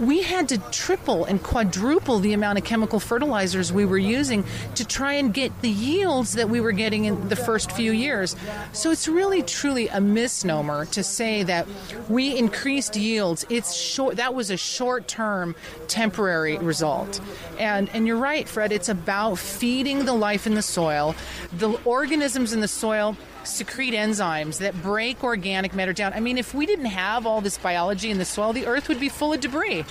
we 0.00 0.22
had 0.22 0.48
to 0.48 0.58
triple 0.70 1.24
and 1.24 1.42
quadruple 1.42 2.18
the 2.18 2.32
amount 2.32 2.58
of 2.58 2.64
chemical 2.64 2.98
fertilizers 2.98 3.72
we 3.72 3.84
were 3.84 3.98
using 3.98 4.44
to 4.74 4.84
try 4.84 5.12
and 5.12 5.32
get 5.32 5.60
the 5.60 5.68
yields 5.74 6.34
that 6.34 6.48
we 6.48 6.60
were 6.60 6.72
getting 6.72 7.04
in 7.04 7.28
the 7.28 7.36
first 7.36 7.72
few 7.72 7.92
years. 7.92 8.36
So 8.72 8.90
it's 8.90 9.08
really 9.08 9.42
truly 9.42 9.88
a 9.88 10.00
misnomer 10.00 10.86
to 10.86 11.02
say 11.02 11.42
that 11.42 11.66
we 12.08 12.36
increased 12.36 12.96
yields. 12.96 13.44
It's 13.50 13.74
short 13.74 14.16
that 14.16 14.34
was 14.34 14.50
a 14.50 14.56
short-term 14.56 15.54
temporary 15.88 16.58
result. 16.58 17.20
And 17.58 17.88
and 17.90 18.06
you're 18.06 18.16
right, 18.16 18.48
Fred, 18.48 18.72
it's 18.72 18.88
about 18.88 19.38
feeding 19.38 20.04
the 20.04 20.14
life 20.14 20.46
in 20.46 20.54
the 20.54 20.62
soil. 20.62 21.14
The 21.58 21.70
organisms 21.84 22.52
in 22.52 22.60
the 22.60 22.68
soil 22.68 23.16
secrete 23.44 23.94
enzymes 23.94 24.58
that 24.58 24.80
break 24.82 25.22
organic 25.22 25.74
matter 25.74 25.92
down. 25.92 26.12
I 26.12 26.20
mean, 26.20 26.38
if 26.38 26.54
we 26.54 26.66
didn't 26.66 26.86
have 26.86 27.26
all 27.26 27.40
this 27.40 27.58
biology 27.58 28.10
in 28.10 28.18
the 28.18 28.24
soil, 28.24 28.52
the 28.52 28.66
earth 28.66 28.88
would 28.88 29.00
be 29.00 29.08
full 29.08 29.32
of 29.32 29.40
debris. 29.40 29.84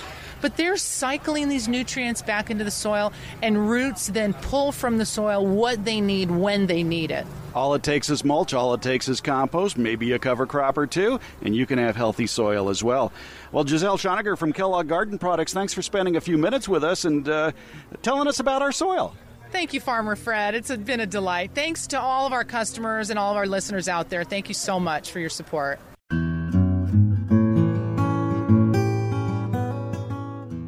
But 0.44 0.58
they're 0.58 0.76
cycling 0.76 1.48
these 1.48 1.68
nutrients 1.68 2.20
back 2.20 2.50
into 2.50 2.64
the 2.64 2.70
soil, 2.70 3.14
and 3.40 3.66
roots 3.66 4.08
then 4.08 4.34
pull 4.34 4.72
from 4.72 4.98
the 4.98 5.06
soil 5.06 5.46
what 5.46 5.86
they 5.86 6.02
need 6.02 6.30
when 6.30 6.66
they 6.66 6.82
need 6.82 7.10
it. 7.10 7.26
All 7.54 7.72
it 7.72 7.82
takes 7.82 8.10
is 8.10 8.26
mulch, 8.26 8.52
all 8.52 8.74
it 8.74 8.82
takes 8.82 9.08
is 9.08 9.22
compost, 9.22 9.78
maybe 9.78 10.12
a 10.12 10.18
cover 10.18 10.44
crop 10.44 10.76
or 10.76 10.86
two, 10.86 11.18
and 11.40 11.56
you 11.56 11.64
can 11.64 11.78
have 11.78 11.96
healthy 11.96 12.26
soil 12.26 12.68
as 12.68 12.84
well. 12.84 13.10
Well, 13.52 13.66
Giselle 13.66 13.96
Schoniger 13.96 14.36
from 14.36 14.52
Kellogg 14.52 14.86
Garden 14.86 15.16
Products, 15.16 15.54
thanks 15.54 15.72
for 15.72 15.80
spending 15.80 16.16
a 16.16 16.20
few 16.20 16.36
minutes 16.36 16.68
with 16.68 16.84
us 16.84 17.06
and 17.06 17.26
uh, 17.26 17.52
telling 18.02 18.28
us 18.28 18.38
about 18.38 18.60
our 18.60 18.70
soil. 18.70 19.16
Thank 19.50 19.72
you, 19.72 19.80
Farmer 19.80 20.14
Fred. 20.14 20.54
It's 20.54 20.76
been 20.76 21.00
a 21.00 21.06
delight. 21.06 21.52
Thanks 21.54 21.86
to 21.86 21.98
all 21.98 22.26
of 22.26 22.34
our 22.34 22.44
customers 22.44 23.08
and 23.08 23.18
all 23.18 23.30
of 23.30 23.38
our 23.38 23.46
listeners 23.46 23.88
out 23.88 24.10
there. 24.10 24.24
Thank 24.24 24.48
you 24.48 24.54
so 24.54 24.78
much 24.78 25.10
for 25.10 25.20
your 25.20 25.30
support. 25.30 25.80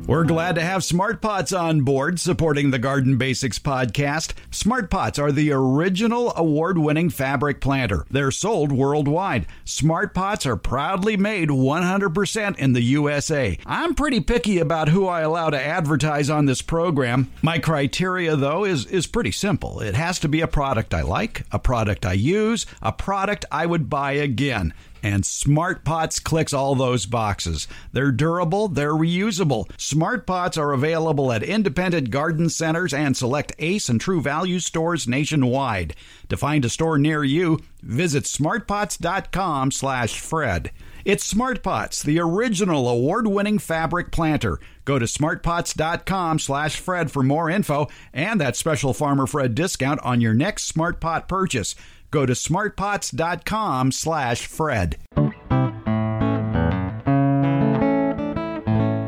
We're 0.06 0.22
glad 0.22 0.54
to 0.54 0.62
have 0.62 0.84
Smart 0.84 1.20
Pots 1.20 1.52
on 1.52 1.80
board 1.80 2.20
supporting 2.20 2.70
the 2.70 2.78
Garden 2.78 3.18
Basics 3.18 3.58
podcast. 3.58 4.34
Smart 4.52 4.88
Pots 4.88 5.18
are 5.18 5.32
the 5.32 5.50
original 5.50 6.32
award 6.36 6.78
winning 6.78 7.10
fabric 7.10 7.60
planter. 7.60 8.06
They're 8.08 8.30
sold 8.30 8.70
worldwide. 8.70 9.46
Smart 9.64 10.14
Pots 10.14 10.46
are 10.46 10.54
proudly 10.54 11.16
made 11.16 11.48
100% 11.48 12.56
in 12.56 12.72
the 12.72 12.82
USA. 12.82 13.58
I'm 13.66 13.96
pretty 13.96 14.20
picky 14.20 14.60
about 14.60 14.90
who 14.90 15.08
I 15.08 15.22
allow 15.22 15.50
to 15.50 15.60
advertise 15.60 16.30
on 16.30 16.46
this 16.46 16.62
program. 16.62 17.28
My 17.42 17.58
criteria, 17.58 18.36
though, 18.36 18.64
is, 18.64 18.86
is 18.86 19.08
pretty 19.08 19.32
simple. 19.32 19.80
It 19.80 19.96
has 19.96 20.20
to 20.20 20.28
be 20.28 20.40
a 20.40 20.46
product 20.46 20.94
I 20.94 21.02
like, 21.02 21.42
a 21.50 21.58
product 21.58 22.06
I 22.06 22.12
use, 22.12 22.64
a 22.80 22.92
product 22.92 23.44
I 23.50 23.66
would 23.66 23.90
buy 23.90 24.12
again. 24.12 24.72
And 25.06 25.24
Smart 25.24 25.84
Pots 25.84 26.18
clicks 26.18 26.52
all 26.52 26.74
those 26.74 27.06
boxes. 27.06 27.68
They're 27.92 28.10
durable, 28.10 28.66
they're 28.66 28.90
reusable. 28.90 29.70
Smart 29.80 30.26
Pots 30.26 30.58
are 30.58 30.72
available 30.72 31.30
at 31.30 31.44
independent 31.44 32.10
garden 32.10 32.48
centers 32.48 32.92
and 32.92 33.16
select 33.16 33.54
Ace 33.60 33.88
and 33.88 34.00
True 34.00 34.20
Value 34.20 34.58
stores 34.58 35.06
nationwide. 35.06 35.94
To 36.28 36.36
find 36.36 36.64
a 36.64 36.68
store 36.68 36.98
near 36.98 37.22
you, 37.22 37.60
visit 37.80 38.24
smartpots.com/fred. 38.24 40.70
It's 41.04 41.24
Smart 41.24 41.62
Pots, 41.62 42.02
the 42.02 42.18
original 42.18 42.88
award-winning 42.88 43.60
fabric 43.60 44.10
planter. 44.10 44.58
Go 44.84 44.98
to 44.98 45.06
smartpots.com/fred 45.06 47.12
for 47.12 47.22
more 47.22 47.48
info 47.48 47.86
and 48.12 48.40
that 48.40 48.56
special 48.56 48.92
Farmer 48.92 49.28
Fred 49.28 49.54
discount 49.54 50.00
on 50.02 50.20
your 50.20 50.34
next 50.34 50.64
Smart 50.64 51.00
Pot 51.00 51.28
purchase. 51.28 51.76
Go 52.16 52.24
to 52.24 52.32
smartpots.com 52.32 53.92
slash 53.92 54.46
Fred. 54.46 54.96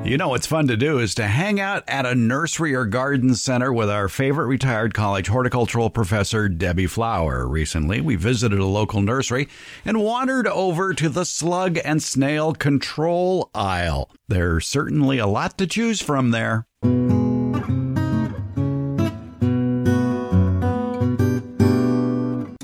You 0.06 0.18
know 0.18 0.28
what's 0.28 0.46
fun 0.46 0.66
to 0.66 0.76
do 0.76 0.98
is 0.98 1.14
to 1.14 1.26
hang 1.26 1.58
out 1.58 1.84
at 1.88 2.04
a 2.04 2.14
nursery 2.14 2.74
or 2.74 2.84
garden 2.84 3.34
center 3.34 3.72
with 3.72 3.88
our 3.88 4.10
favorite 4.10 4.44
retired 4.44 4.92
college 4.92 5.28
horticultural 5.28 5.88
professor, 5.88 6.50
Debbie 6.50 6.86
Flower. 6.86 7.48
Recently, 7.48 8.02
we 8.02 8.14
visited 8.14 8.58
a 8.58 8.66
local 8.66 9.00
nursery 9.00 9.48
and 9.86 10.04
wandered 10.04 10.46
over 10.46 10.92
to 10.92 11.08
the 11.08 11.24
slug 11.24 11.78
and 11.82 12.02
snail 12.02 12.52
control 12.52 13.48
aisle. 13.54 14.10
There's 14.28 14.66
certainly 14.66 15.16
a 15.16 15.26
lot 15.26 15.56
to 15.56 15.66
choose 15.66 16.02
from 16.02 16.30
there. 16.30 16.66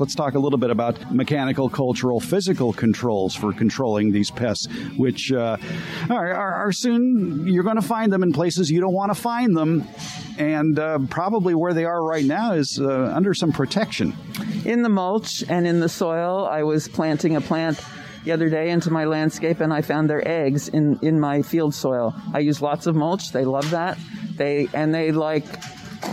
Let's 0.04 0.14
talk 0.14 0.34
a 0.34 0.38
little 0.38 0.58
bit 0.58 0.68
about 0.68 1.14
mechanical, 1.14 1.70
cultural, 1.70 2.20
physical 2.20 2.74
controls 2.74 3.34
for 3.34 3.54
controlling 3.54 4.12
these 4.12 4.30
pests, 4.30 4.68
which 4.98 5.32
uh, 5.32 5.56
are, 6.10 6.34
are, 6.34 6.72
soon 6.72 7.48
you're 7.48 7.62
going 7.64 7.80
to 7.80 7.82
find 7.82 8.12
them 8.12 8.22
in 8.22 8.34
places 8.34 8.70
you 8.70 8.82
don't 8.82 8.92
want 8.92 9.14
to 9.14 9.18
find 9.18 9.56
them, 9.56 9.82
and 10.36 10.78
uh, 10.78 10.98
probably 11.08 11.54
where 11.54 11.72
they 11.72 11.86
are 11.86 12.04
right 12.04 12.26
now 12.26 12.52
is 12.52 12.78
uh, 12.78 13.12
under 13.16 13.32
some 13.32 13.50
protection. 13.50 14.14
In 14.66 14.82
the 14.82 14.90
mulch 14.90 15.42
and 15.48 15.66
in 15.66 15.80
the 15.80 15.88
soil, 15.88 16.46
I 16.52 16.64
was 16.64 16.86
planting 16.86 17.36
a 17.36 17.40
plant 17.40 17.80
the 18.24 18.32
other 18.32 18.50
day 18.50 18.68
into 18.68 18.90
my 18.90 19.04
landscape 19.06 19.60
and 19.60 19.72
I 19.72 19.80
found 19.80 20.10
their 20.10 20.28
eggs 20.28 20.68
in, 20.68 20.98
in 21.00 21.18
my 21.18 21.40
field 21.40 21.74
soil. 21.74 22.14
I 22.34 22.40
use 22.40 22.60
lots 22.60 22.86
of 22.86 22.94
mulch. 22.94 23.32
They 23.32 23.46
love 23.46 23.70
that. 23.70 23.96
They 24.36 24.68
and 24.74 24.94
they 24.94 25.12
like 25.12 25.46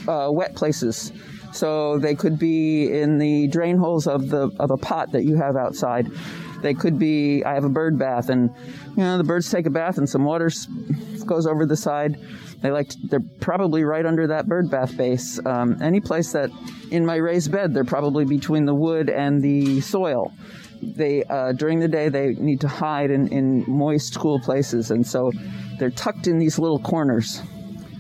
uh, 0.07 0.29
wet 0.31 0.55
places. 0.55 1.11
So 1.53 1.99
they 1.99 2.15
could 2.15 2.39
be 2.39 2.91
in 2.91 3.17
the 3.17 3.47
drain 3.47 3.77
holes 3.77 4.07
of 4.07 4.29
the 4.29 4.51
of 4.59 4.71
a 4.71 4.77
pot 4.77 5.11
that 5.11 5.23
you 5.23 5.35
have 5.35 5.55
outside. 5.55 6.07
They 6.61 6.73
could 6.73 6.99
be. 6.99 7.43
I 7.43 7.55
have 7.55 7.63
a 7.63 7.69
bird 7.69 7.97
bath, 7.97 8.29
and 8.29 8.49
you 8.95 9.03
know 9.03 9.17
the 9.17 9.23
birds 9.23 9.49
take 9.49 9.65
a 9.65 9.71
bath, 9.71 9.97
and 9.97 10.07
some 10.07 10.23
water 10.23 10.49
goes 11.25 11.47
over 11.47 11.65
the 11.65 11.75
side. 11.75 12.17
They 12.61 12.71
like. 12.71 12.89
To, 12.89 12.97
they're 13.09 13.19
probably 13.39 13.83
right 13.83 14.05
under 14.05 14.27
that 14.27 14.47
bird 14.47 14.69
bath 14.69 14.95
base. 14.95 15.39
Um, 15.45 15.81
any 15.81 15.99
place 15.99 16.31
that 16.33 16.51
in 16.91 17.05
my 17.05 17.15
raised 17.15 17.51
bed, 17.51 17.73
they're 17.73 17.83
probably 17.83 18.25
between 18.25 18.65
the 18.65 18.75
wood 18.75 19.09
and 19.09 19.41
the 19.41 19.81
soil. 19.81 20.31
They 20.81 21.23
uh, 21.23 21.53
during 21.53 21.79
the 21.79 21.87
day 21.87 22.09
they 22.09 22.33
need 22.33 22.61
to 22.61 22.67
hide 22.67 23.11
in, 23.11 23.27
in 23.27 23.65
moist, 23.67 24.17
cool 24.17 24.39
places, 24.39 24.91
and 24.91 25.05
so 25.05 25.31
they're 25.79 25.91
tucked 25.91 26.27
in 26.27 26.37
these 26.37 26.59
little 26.59 26.79
corners. 26.79 27.41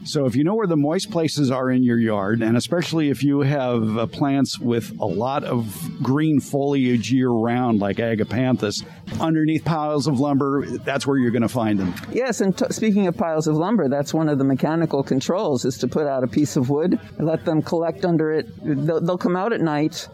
So 0.03 0.25
if 0.25 0.35
you 0.35 0.43
know 0.43 0.55
where 0.55 0.67
the 0.67 0.77
moist 0.77 1.11
places 1.11 1.51
are 1.51 1.69
in 1.69 1.83
your 1.83 1.99
yard, 1.99 2.41
and 2.41 2.57
especially 2.57 3.09
if 3.09 3.23
you 3.23 3.41
have 3.41 3.97
uh, 3.97 4.07
plants 4.07 4.57
with 4.59 4.99
a 4.99 5.05
lot 5.05 5.43
of 5.43 6.01
green 6.01 6.39
foliage 6.39 7.11
year 7.11 7.29
round, 7.29 7.79
like 7.79 7.97
agapanthus, 7.97 8.83
underneath 9.19 9.63
piles 9.63 10.07
of 10.07 10.19
lumber, 10.19 10.65
that's 10.79 11.05
where 11.05 11.17
you're 11.17 11.31
going 11.31 11.41
to 11.43 11.49
find 11.49 11.79
them. 11.79 11.93
Yes, 12.11 12.41
and 12.41 12.57
t- 12.57 12.65
speaking 12.71 13.07
of 13.07 13.15
piles 13.15 13.47
of 13.47 13.55
lumber, 13.55 13.89
that's 13.89 14.13
one 14.13 14.27
of 14.27 14.37
the 14.37 14.43
mechanical 14.43 15.03
controls 15.03 15.65
is 15.65 15.77
to 15.79 15.87
put 15.87 16.07
out 16.07 16.23
a 16.23 16.27
piece 16.27 16.55
of 16.55 16.69
wood, 16.69 16.99
let 17.19 17.45
them 17.45 17.61
collect 17.61 18.03
under 18.03 18.31
it. 18.31 18.49
They'll, 18.63 19.01
they'll 19.01 19.17
come 19.17 19.35
out 19.35 19.53
at 19.53 19.61
night 19.61 20.07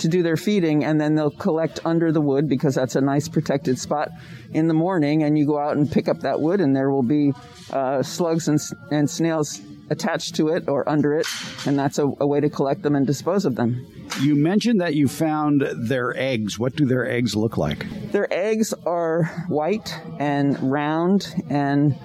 to 0.00 0.08
do 0.08 0.22
their 0.22 0.36
feeding 0.36 0.84
and 0.84 1.00
then 1.00 1.14
they'll 1.14 1.30
collect 1.30 1.80
under 1.84 2.12
the 2.12 2.20
wood 2.20 2.48
because 2.48 2.74
that's 2.74 2.96
a 2.96 3.00
nice 3.00 3.28
protected 3.28 3.78
spot 3.78 4.10
in 4.52 4.68
the 4.68 4.74
morning 4.74 5.22
and 5.22 5.38
you 5.38 5.46
go 5.46 5.58
out 5.58 5.76
and 5.76 5.90
pick 5.90 6.08
up 6.08 6.20
that 6.20 6.40
wood 6.40 6.60
and 6.60 6.74
there 6.74 6.90
will 6.90 7.02
be 7.02 7.32
uh, 7.72 8.02
slugs 8.02 8.48
and, 8.48 8.60
and 8.90 9.08
snails 9.10 9.60
attached 9.90 10.34
to 10.34 10.48
it 10.48 10.68
or 10.68 10.88
under 10.88 11.14
it 11.14 11.26
and 11.66 11.78
that's 11.78 11.98
a, 11.98 12.06
a 12.20 12.26
way 12.26 12.40
to 12.40 12.48
collect 12.50 12.82
them 12.82 12.94
and 12.94 13.06
dispose 13.06 13.44
of 13.44 13.56
them. 13.56 13.86
You 14.20 14.34
mentioned 14.34 14.80
that 14.80 14.94
you 14.94 15.06
found 15.06 15.62
their 15.76 16.16
eggs. 16.16 16.58
What 16.58 16.74
do 16.74 16.86
their 16.86 17.08
eggs 17.08 17.36
look 17.36 17.56
like? 17.56 17.86
Their 18.10 18.32
eggs 18.32 18.72
are 18.86 19.24
white 19.48 19.94
and 20.18 20.58
round 20.72 21.34
and 21.48 21.96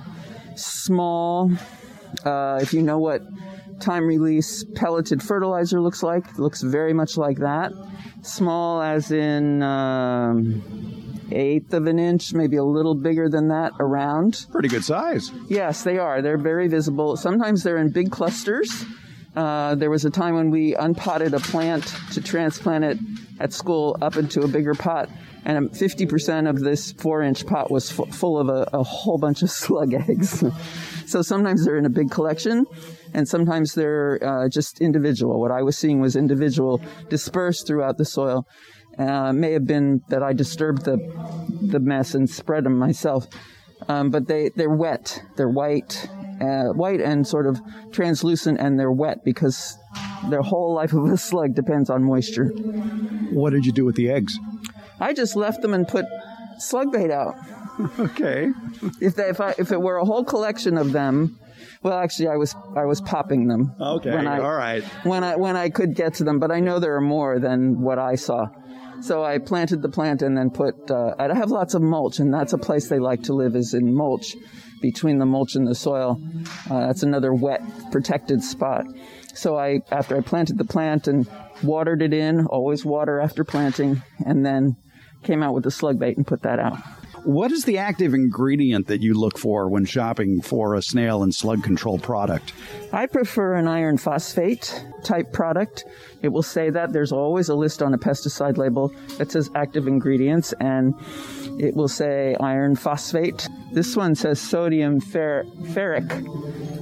small. 0.56 1.52
Uh, 2.24 2.60
if 2.62 2.74
you 2.74 2.84
know 2.84 3.00
what 3.00 3.24
time 3.84 4.06
release 4.08 4.64
pelleted 4.76 5.22
fertilizer 5.22 5.80
looks 5.82 6.02
like. 6.02 6.26
It 6.30 6.40
looks 6.40 6.62
very 6.62 6.94
much 6.94 7.18
like 7.18 7.38
that. 7.40 7.72
Small 8.22 8.82
as 8.82 9.12
in 9.12 9.62
um, 9.62 11.24
eighth 11.32 11.74
of 11.74 11.88
an 11.88 12.00
inch, 12.00 12.34
maybe 12.34 12.58
a 12.58 12.64
little 12.64 12.96
bigger 12.96 13.30
than 13.30 13.50
that 13.50 13.74
around. 13.80 14.46
Pretty 14.52 14.70
good 14.70 14.84
size. 14.84 15.32
Yes, 15.48 15.84
they 15.84 15.98
are. 15.98 16.22
They're 16.22 16.38
very 16.38 16.68
visible. 16.68 17.18
Sometimes 17.18 17.64
they're 17.64 17.78
in 17.78 17.90
big 17.90 18.12
clusters. 18.12 18.86
Uh, 19.36 19.74
there 19.76 19.90
was 19.90 20.06
a 20.06 20.12
time 20.12 20.36
when 20.36 20.52
we 20.52 20.76
unpotted 20.76 21.34
a 21.34 21.40
plant 21.40 21.84
to 22.12 22.22
transplant 22.22 22.84
it 22.84 22.98
at 23.40 23.52
school 23.52 23.98
up 24.02 24.16
into 24.16 24.42
a 24.42 24.48
bigger 24.48 24.76
pot, 24.76 25.10
and 25.44 25.72
50% 25.72 26.48
of 26.48 26.60
this 26.60 26.92
four 26.92 27.24
inch 27.24 27.46
pot 27.48 27.72
was 27.72 28.00
f- 28.00 28.14
full 28.14 28.38
of 28.40 28.48
a, 28.48 28.70
a 28.74 28.84
whole 28.84 29.18
bunch 29.18 29.42
of 29.42 29.50
slug 29.64 29.94
eggs. 29.94 30.44
So 31.06 31.22
sometimes 31.22 31.66
they're 31.66 31.78
in 31.78 31.86
a 31.86 31.90
big 31.90 32.10
collection, 32.12 32.66
and 33.14 33.28
sometimes 33.28 33.74
they're 33.74 34.20
uh, 34.24 34.50
just 34.50 34.82
individual. 34.82 35.40
What 35.40 35.52
I 35.52 35.62
was 35.62 35.78
seeing 35.78 36.02
was 36.02 36.16
individual 36.16 36.82
dispersed 37.10 37.68
throughout 37.68 37.98
the 37.98 38.06
soil. 38.06 38.48
Uh, 38.98 39.34
may 39.34 39.54
have 39.54 39.66
been 39.66 40.02
that 40.10 40.22
I 40.22 40.34
disturbed 40.34 40.86
the 40.86 40.98
the 41.62 41.80
mess 41.80 42.14
and 42.14 42.30
spread 42.30 42.64
them 42.64 42.78
myself, 42.78 43.28
um, 43.88 44.12
but 44.12 44.28
they 44.28 44.50
they're 44.56 44.70
wet. 44.70 45.24
They're 45.36 45.50
white, 45.50 46.08
uh, 46.40 46.66
white 46.74 47.02
and 47.02 47.26
sort 47.28 47.48
of 47.48 47.60
translucent, 47.92 48.60
and 48.60 48.80
they're 48.80 48.92
wet 48.92 49.24
because 49.26 49.78
their 50.30 50.42
whole 50.42 50.74
life 50.76 50.94
of 50.94 51.06
a 51.06 51.18
slug 51.18 51.56
depends 51.56 51.90
on 51.90 52.04
moisture. 52.04 52.50
What 53.32 53.52
did 53.52 53.66
you 53.66 53.72
do 53.72 53.84
with 53.86 53.96
the 53.96 54.10
eggs? 54.10 54.38
I 55.00 55.14
just 55.14 55.36
left 55.36 55.62
them 55.62 55.74
and 55.74 55.88
put 55.88 56.06
slug 56.60 56.92
bait 56.92 57.12
out. 57.12 57.36
okay. 58.00 58.52
If 59.02 59.16
they, 59.16 59.30
if 59.30 59.42
I, 59.42 59.56
if 59.58 59.72
it 59.72 59.82
were 59.82 59.98
a 59.98 60.06
whole 60.06 60.24
collection 60.24 60.78
of 60.78 60.92
them, 60.92 61.40
well, 61.82 61.98
actually, 62.00 62.30
I 62.30 62.38
was 62.38 62.56
I 62.76 62.86
was 62.86 63.02
popping 63.02 63.48
them. 63.48 63.76
Okay, 63.80 64.12
when 64.12 64.28
I, 64.28 64.40
all 64.40 64.56
right. 64.56 64.84
When 65.04 65.24
I 65.24 65.36
when 65.36 65.58
I 65.58 65.70
could 65.70 65.96
get 65.96 66.16
to 66.16 66.24
them, 66.24 66.40
but 66.40 66.52
I 66.52 66.60
know 66.60 66.80
there 66.80 66.96
are 66.96 67.02
more 67.02 67.40
than 67.40 67.82
what 67.82 68.00
I 68.00 68.16
saw. 68.16 68.48
So 69.02 69.22
I 69.24 69.38
planted 69.38 69.82
the 69.82 69.90
plant 69.90 70.22
and 70.22 70.38
then 70.38 70.50
put. 70.50 70.90
Uh, 70.90 71.14
I 71.20 71.34
have 71.36 71.52
lots 71.52 71.74
of 71.74 71.82
mulch, 71.82 72.20
and 72.20 72.34
that's 72.34 72.54
a 72.54 72.58
place 72.58 72.88
they 72.88 73.00
like 73.00 73.24
to 73.24 73.34
live 73.34 73.56
is 73.56 73.74
in 73.74 73.94
mulch, 73.94 74.36
between 74.82 75.18
the 75.18 75.26
mulch 75.26 75.56
and 75.56 75.68
the 75.68 75.76
soil. 75.76 76.22
Uh, 76.70 76.88
that's 76.88 77.04
another 77.04 77.34
wet, 77.34 77.62
protected 77.92 78.42
spot. 78.42 78.86
So 79.34 79.58
I 79.58 79.80
after 79.92 80.16
I 80.16 80.22
planted 80.22 80.58
the 80.58 80.66
plant 80.66 81.08
and 81.10 81.28
watered 81.62 82.02
it 82.02 82.14
in, 82.14 82.46
always 82.46 82.86
water 82.86 83.20
after 83.20 83.44
planting, 83.44 84.02
and 84.26 84.46
then 84.46 84.78
came 85.24 85.44
out 85.44 85.54
with 85.54 85.66
the 85.66 85.72
slug 85.72 86.00
bait 86.00 86.16
and 86.16 86.26
put 86.26 86.44
that 86.44 86.60
out. 86.60 86.78
What 87.26 87.54
is 87.54 87.64
the 87.64 87.78
active 87.78 88.14
ingredient 88.14 88.88
that 88.88 89.02
you 89.02 89.14
look 89.14 89.38
for 89.38 89.70
when 89.70 89.86
shopping 89.86 90.42
for 90.42 90.76
a 90.76 90.82
snail 90.82 91.24
and 91.24 91.34
slug 91.34 91.64
control 91.64 91.98
product? 91.98 92.52
I 92.92 93.06
prefer 93.06 93.54
an 93.54 93.66
iron 93.66 93.98
phosphate 93.98 94.84
type 95.06 95.32
product. 95.32 95.86
It 96.22 96.30
will 96.30 96.44
say 96.44 96.70
that 96.70 96.92
there's 96.92 97.14
always 97.14 97.48
a 97.48 97.56
list 97.56 97.82
on 97.82 97.94
a 97.94 97.98
pesticide 97.98 98.58
label 98.58 98.94
that 99.18 99.32
says 99.32 99.50
active 99.56 99.88
ingredients, 99.88 100.54
and 100.60 100.96
it 101.60 101.76
will 101.76 101.88
say 101.88 102.36
iron 102.42 102.76
phosphate. 102.76 103.48
This 103.72 103.96
one 103.96 104.16
says 104.16 104.42
sodium 104.42 105.00
fer- 105.00 105.46
ferric 105.62 106.10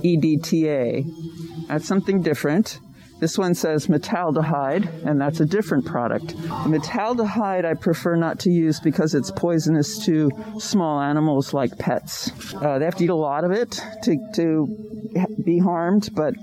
EDTA. 0.03 1.67
That's 1.67 1.85
something 1.85 2.23
different. 2.23 2.79
This 3.21 3.37
one 3.37 3.53
says 3.53 3.85
metaldehyde, 3.85 5.05
and 5.05 5.21
that's 5.21 5.39
a 5.39 5.45
different 5.45 5.85
product. 5.85 6.35
Metaldehyde 6.65 7.65
I 7.65 7.75
prefer 7.75 8.15
not 8.15 8.39
to 8.39 8.49
use 8.49 8.79
because 8.79 9.13
it's 9.13 9.29
poisonous 9.29 10.03
to 10.05 10.31
small 10.57 10.99
animals 10.99 11.53
like 11.53 11.77
pets. 11.77 12.31
Uh, 12.55 12.79
they 12.79 12.85
have 12.85 12.95
to 12.95 13.03
eat 13.03 13.11
a 13.11 13.15
lot 13.15 13.43
of 13.43 13.51
it 13.51 13.79
to, 14.05 14.17
to 14.33 15.15
be 15.45 15.59
harmed, 15.59 16.09
but 16.15 16.33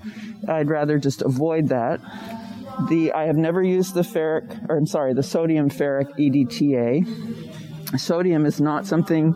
I'd 0.47 0.69
rather 0.69 0.99
just 0.99 1.23
avoid 1.23 1.71
that. 1.71 2.01
The 2.89 3.13
I 3.13 3.25
have 3.25 3.37
never 3.37 3.61
used 3.61 3.95
the 3.95 4.03
ferric, 4.03 4.71
or 4.71 4.77
I'm 4.77 4.87
sorry, 4.87 5.15
the 5.15 5.25
sodium 5.25 5.71
ferric 5.71 6.17
EDTA. 6.17 7.99
Sodium 7.99 8.47
is 8.47 8.61
not 8.61 8.87
something 8.87 9.35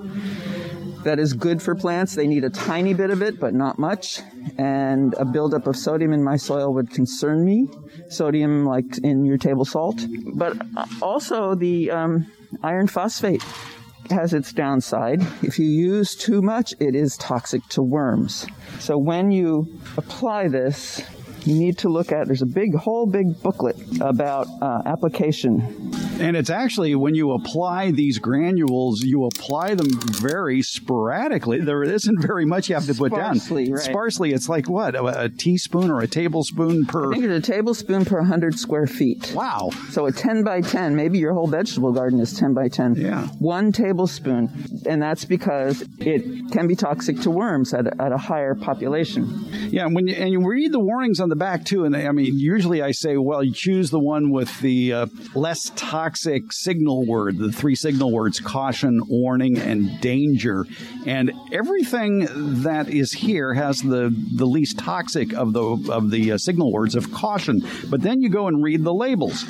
that 1.05 1.19
is 1.19 1.33
good 1.33 1.63
for 1.63 1.75
plants. 1.75 2.15
They 2.15 2.27
need 2.27 2.45
a 2.45 2.51
tiny 2.51 2.95
bit 2.95 3.11
of 3.11 3.23
it, 3.23 3.41
but 3.41 3.55
not 3.55 3.79
much. 3.79 4.21
And 4.59 5.15
a 5.15 5.25
buildup 5.25 5.67
of 5.67 5.77
sodium 5.77 6.13
in 6.13 6.23
my 6.23 6.37
soil 6.37 6.73
would 6.75 6.91
concern 6.91 7.45
me. 7.45 7.69
Sodium, 8.09 8.65
like 8.65 8.99
in 9.03 9.25
your 9.25 9.39
table 9.39 9.65
salt. 9.65 10.01
But 10.35 10.57
also 11.01 11.55
the 11.55 11.91
um, 11.91 12.27
iron 12.63 12.87
phosphate 12.87 13.43
has 14.11 14.35
its 14.35 14.53
downside. 14.53 15.23
If 15.43 15.59
you 15.59 15.67
use 15.67 16.15
too 16.15 16.43
much, 16.43 16.75
it 16.81 16.95
is 16.95 17.17
toxic 17.17 17.67
to 17.71 17.83
worms. 17.83 18.47
So 18.79 18.99
when 18.99 19.31
you 19.31 19.81
apply 19.97 20.49
this, 20.49 21.03
you 21.45 21.55
need 21.55 21.79
to 21.79 21.89
look 21.89 22.13
at 22.13 22.27
there's 22.27 22.43
a 22.43 22.47
big 22.47 22.75
whole 22.75 23.07
big 23.07 23.41
booklet 23.43 23.77
about 24.01 24.47
uh, 24.61 24.83
application 24.87 25.61
and 26.21 26.37
it's 26.37 26.51
actually 26.51 26.95
when 26.95 27.15
you 27.15 27.33
apply 27.33 27.91
these 27.91 28.19
granules 28.19 29.03
you 29.03 29.25
apply 29.25 29.75
them 29.75 29.89
very 29.91 30.63
sporadically. 30.63 31.61
There 31.61 31.83
isn't 31.83 32.21
very 32.21 32.45
much 32.45 32.69
you 32.69 32.75
have 32.75 32.87
to 32.87 32.95
put 32.95 33.13
Sparsely, 33.13 33.65
down 33.67 33.75
right. 33.75 33.83
sparsely 33.85 34.33
it's 34.33 34.49
like 34.49 34.69
what? 34.69 34.95
A, 34.95 35.25
a 35.25 35.29
teaspoon 35.29 35.91
or 35.91 36.01
a 36.01 36.07
tablespoon 36.07 36.85
per 36.87 37.11
I 37.11 37.15
think 37.15 37.25
it's 37.25 37.49
a 37.49 37.53
tablespoon 37.53 38.05
per 38.05 38.19
100 38.19 38.59
square 38.59 38.87
feet. 38.87 39.33
Wow. 39.35 39.71
So 39.91 40.07
a 40.07 40.13
10 40.13 40.45
by 40.45 40.61
10 40.61 40.95
maybe 40.97 41.19
your 41.19 41.33
whole 41.35 41.47
vegetable 41.47 41.93
garden 41.93 42.21
is 42.21 42.33
10 42.35 42.55
by 42.55 42.69
10 42.69 42.95
Yeah. 42.97 43.27
one 43.39 43.73
tablespoon 43.73 44.51
and 44.87 45.03
that's 45.03 45.25
because 45.25 45.85
it 45.99 46.51
can 46.53 46.67
be 46.67 46.77
toxic 46.77 47.21
to 47.21 47.31
worms 47.31 47.73
at 47.75 47.87
a, 47.87 48.03
at 48.03 48.13
a 48.13 48.19
higher 48.19 48.55
population. 48.55 49.47
Yeah, 49.71 49.87
and 49.87 49.95
when 49.95 50.07
you, 50.09 50.15
and 50.15 50.31
you 50.31 50.47
read 50.47 50.73
the 50.73 50.81
warnings 50.81 51.21
on 51.21 51.29
the 51.29 51.37
back 51.37 51.65
too, 51.65 51.85
and 51.85 51.97
I 51.97 52.11
mean, 52.13 52.39
usually 52.39 52.83
I 52.83 52.91
say, 52.91 53.17
well, 53.17 53.43
you 53.43 53.53
choose 53.53 53.91
the 53.91 53.99
one 53.99 54.31
with 54.31 54.61
the 54.61 54.93
uh, 54.93 55.07
less 55.35 55.71
toxic 55.77 56.02
signal 56.51 57.07
word, 57.07 57.39
the 57.39 57.53
three 57.53 57.75
signal 57.75 58.11
words: 58.11 58.41
caution, 58.41 59.03
warning, 59.09 59.59
and 59.59 60.01
danger. 60.01 60.67
And 61.07 61.33
everything 61.53 62.29
that 62.63 62.89
is 62.89 63.13
here 63.13 63.55
has 63.55 63.81
the 63.81 64.15
the 64.35 64.47
least 64.47 64.79
toxic 64.79 65.33
of 65.35 65.53
the 65.53 65.91
of 65.91 66.11
the 66.11 66.33
uh, 66.33 66.39
signal 66.39 66.73
words 66.73 66.95
of 66.95 67.13
caution. 67.13 67.63
But 67.89 68.03
then 68.03 68.23
you 68.23 68.29
go 68.29 68.49
and 68.49 68.63
read 68.63 68.85
the 68.85 68.95
labels. 68.95 69.45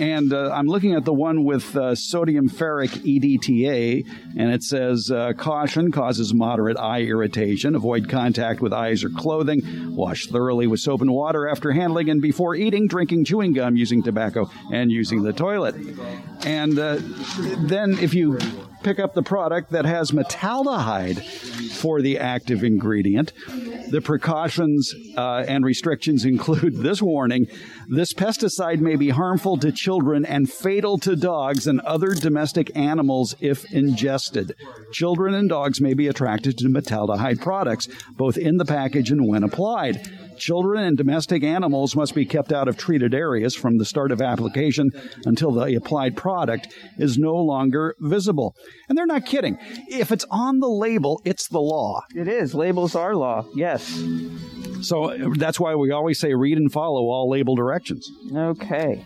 And 0.00 0.32
uh, 0.32 0.50
I'm 0.52 0.66
looking 0.66 0.94
at 0.94 1.04
the 1.04 1.12
one 1.12 1.44
with 1.44 1.76
uh, 1.76 1.94
sodium 1.94 2.48
ferric 2.48 2.90
EDTA, 2.90 4.06
and 4.36 4.52
it 4.52 4.62
says 4.62 5.10
uh, 5.10 5.32
caution 5.34 5.92
causes 5.92 6.34
moderate 6.34 6.78
eye 6.78 7.02
irritation. 7.02 7.74
Avoid 7.74 8.08
contact 8.08 8.60
with 8.60 8.72
eyes 8.72 9.04
or 9.04 9.10
clothing. 9.10 9.94
Wash 9.94 10.26
thoroughly 10.26 10.66
with 10.66 10.80
soap 10.80 11.00
and 11.00 11.10
water 11.10 11.48
after 11.48 11.72
handling 11.72 12.10
and 12.10 12.20
before 12.20 12.54
eating, 12.54 12.88
drinking, 12.88 13.24
chewing 13.24 13.52
gum, 13.52 13.76
using 13.76 14.02
tobacco, 14.02 14.50
and 14.72 14.90
using 14.90 15.22
the 15.22 15.32
toilet. 15.32 15.74
And 16.44 16.78
uh, 16.78 16.98
then 17.58 17.98
if 17.98 18.14
you 18.14 18.38
pick 18.84 18.98
up 18.98 19.14
the 19.14 19.22
product 19.22 19.70
that 19.70 19.86
has 19.86 20.10
metaldehyde 20.10 21.24
for 21.72 22.02
the 22.02 22.18
active 22.18 22.62
ingredient. 22.62 23.32
The 23.90 24.00
precautions 24.00 24.94
uh, 25.16 25.44
and 25.46 25.64
restrictions 25.64 26.24
include 26.24 26.76
this 26.76 27.02
warning 27.02 27.46
this 27.88 28.14
pesticide 28.14 28.80
may 28.80 28.96
be 28.96 29.10
harmful 29.10 29.58
to 29.58 29.70
children 29.70 30.24
and 30.24 30.50
fatal 30.50 30.98
to 30.98 31.16
dogs 31.16 31.66
and 31.66 31.80
other 31.80 32.14
domestic 32.14 32.74
animals 32.76 33.34
if 33.40 33.70
ingested. 33.72 34.54
Children 34.92 35.34
and 35.34 35.48
dogs 35.48 35.80
may 35.80 35.94
be 35.94 36.08
attracted 36.08 36.56
to 36.58 36.68
metaldehyde 36.68 37.40
products, 37.40 37.88
both 38.16 38.38
in 38.38 38.56
the 38.56 38.64
package 38.64 39.10
and 39.10 39.28
when 39.28 39.42
applied. 39.42 40.08
Children 40.36 40.84
and 40.84 40.96
domestic 40.96 41.42
animals 41.42 41.94
must 41.96 42.14
be 42.14 42.26
kept 42.26 42.52
out 42.52 42.68
of 42.68 42.76
treated 42.76 43.14
areas 43.14 43.54
from 43.54 43.78
the 43.78 43.84
start 43.84 44.12
of 44.12 44.20
application 44.20 44.90
until 45.24 45.52
the 45.52 45.74
applied 45.74 46.16
product 46.16 46.74
is 46.98 47.18
no 47.18 47.34
longer 47.34 47.94
visible. 48.00 48.54
And 48.88 48.96
they're 48.98 49.06
not 49.06 49.26
kidding. 49.26 49.58
If 49.88 50.12
it's 50.12 50.26
on 50.30 50.58
the 50.60 50.68
label, 50.68 51.20
it's 51.24 51.48
the 51.48 51.60
law. 51.60 52.02
it 52.14 52.28
is 52.28 52.54
labels 52.54 52.94
are 52.94 53.14
law 53.14 53.44
yes 53.54 54.02
So 54.82 55.16
that's 55.36 55.58
why 55.60 55.74
we 55.74 55.90
always 55.90 56.18
say 56.18 56.34
read 56.34 56.58
and 56.58 56.70
follow 56.72 57.02
all 57.04 57.28
label 57.30 57.54
directions. 57.54 58.08
okay 58.34 59.04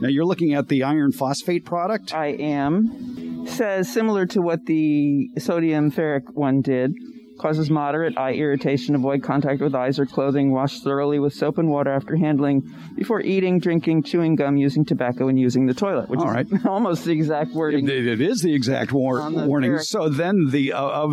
Now 0.00 0.08
you're 0.08 0.24
looking 0.24 0.54
at 0.54 0.68
the 0.68 0.82
iron 0.82 1.12
phosphate 1.12 1.64
product. 1.64 2.14
I 2.14 2.28
am. 2.28 3.46
Says 3.46 3.92
similar 3.92 4.24
to 4.26 4.40
what 4.40 4.66
the 4.66 5.28
sodium 5.38 5.90
ferric 5.90 6.22
one 6.32 6.60
did. 6.62 6.92
Causes 7.38 7.70
moderate 7.70 8.16
eye 8.16 8.34
irritation. 8.34 8.94
Avoid 8.94 9.22
contact 9.22 9.60
with 9.60 9.74
eyes 9.74 9.98
or 9.98 10.06
clothing. 10.06 10.52
Wash 10.52 10.80
thoroughly 10.80 11.18
with 11.18 11.34
soap 11.34 11.58
and 11.58 11.68
water 11.68 11.90
after 11.90 12.16
handling. 12.16 12.62
Before 12.94 13.20
eating, 13.20 13.58
drinking, 13.58 14.04
chewing 14.04 14.36
gum, 14.36 14.56
using 14.56 14.84
tobacco, 14.84 15.28
and 15.28 15.38
using 15.38 15.66
the 15.66 15.74
toilet. 15.74 16.08
Which 16.08 16.20
All 16.20 16.28
is 16.28 16.50
right. 16.52 16.66
almost 16.66 17.04
the 17.04 17.12
exact 17.12 17.52
wording. 17.52 17.88
It 17.88 18.06
it 18.06 18.20
is 18.20 18.42
the 18.42 18.54
exact 18.54 18.92
war- 18.92 19.18
the 19.30 19.46
warning. 19.46 19.78
So 19.78 20.08
then, 20.08 20.50
the 20.50 20.72
uh, 20.72 20.82
of 20.82 21.10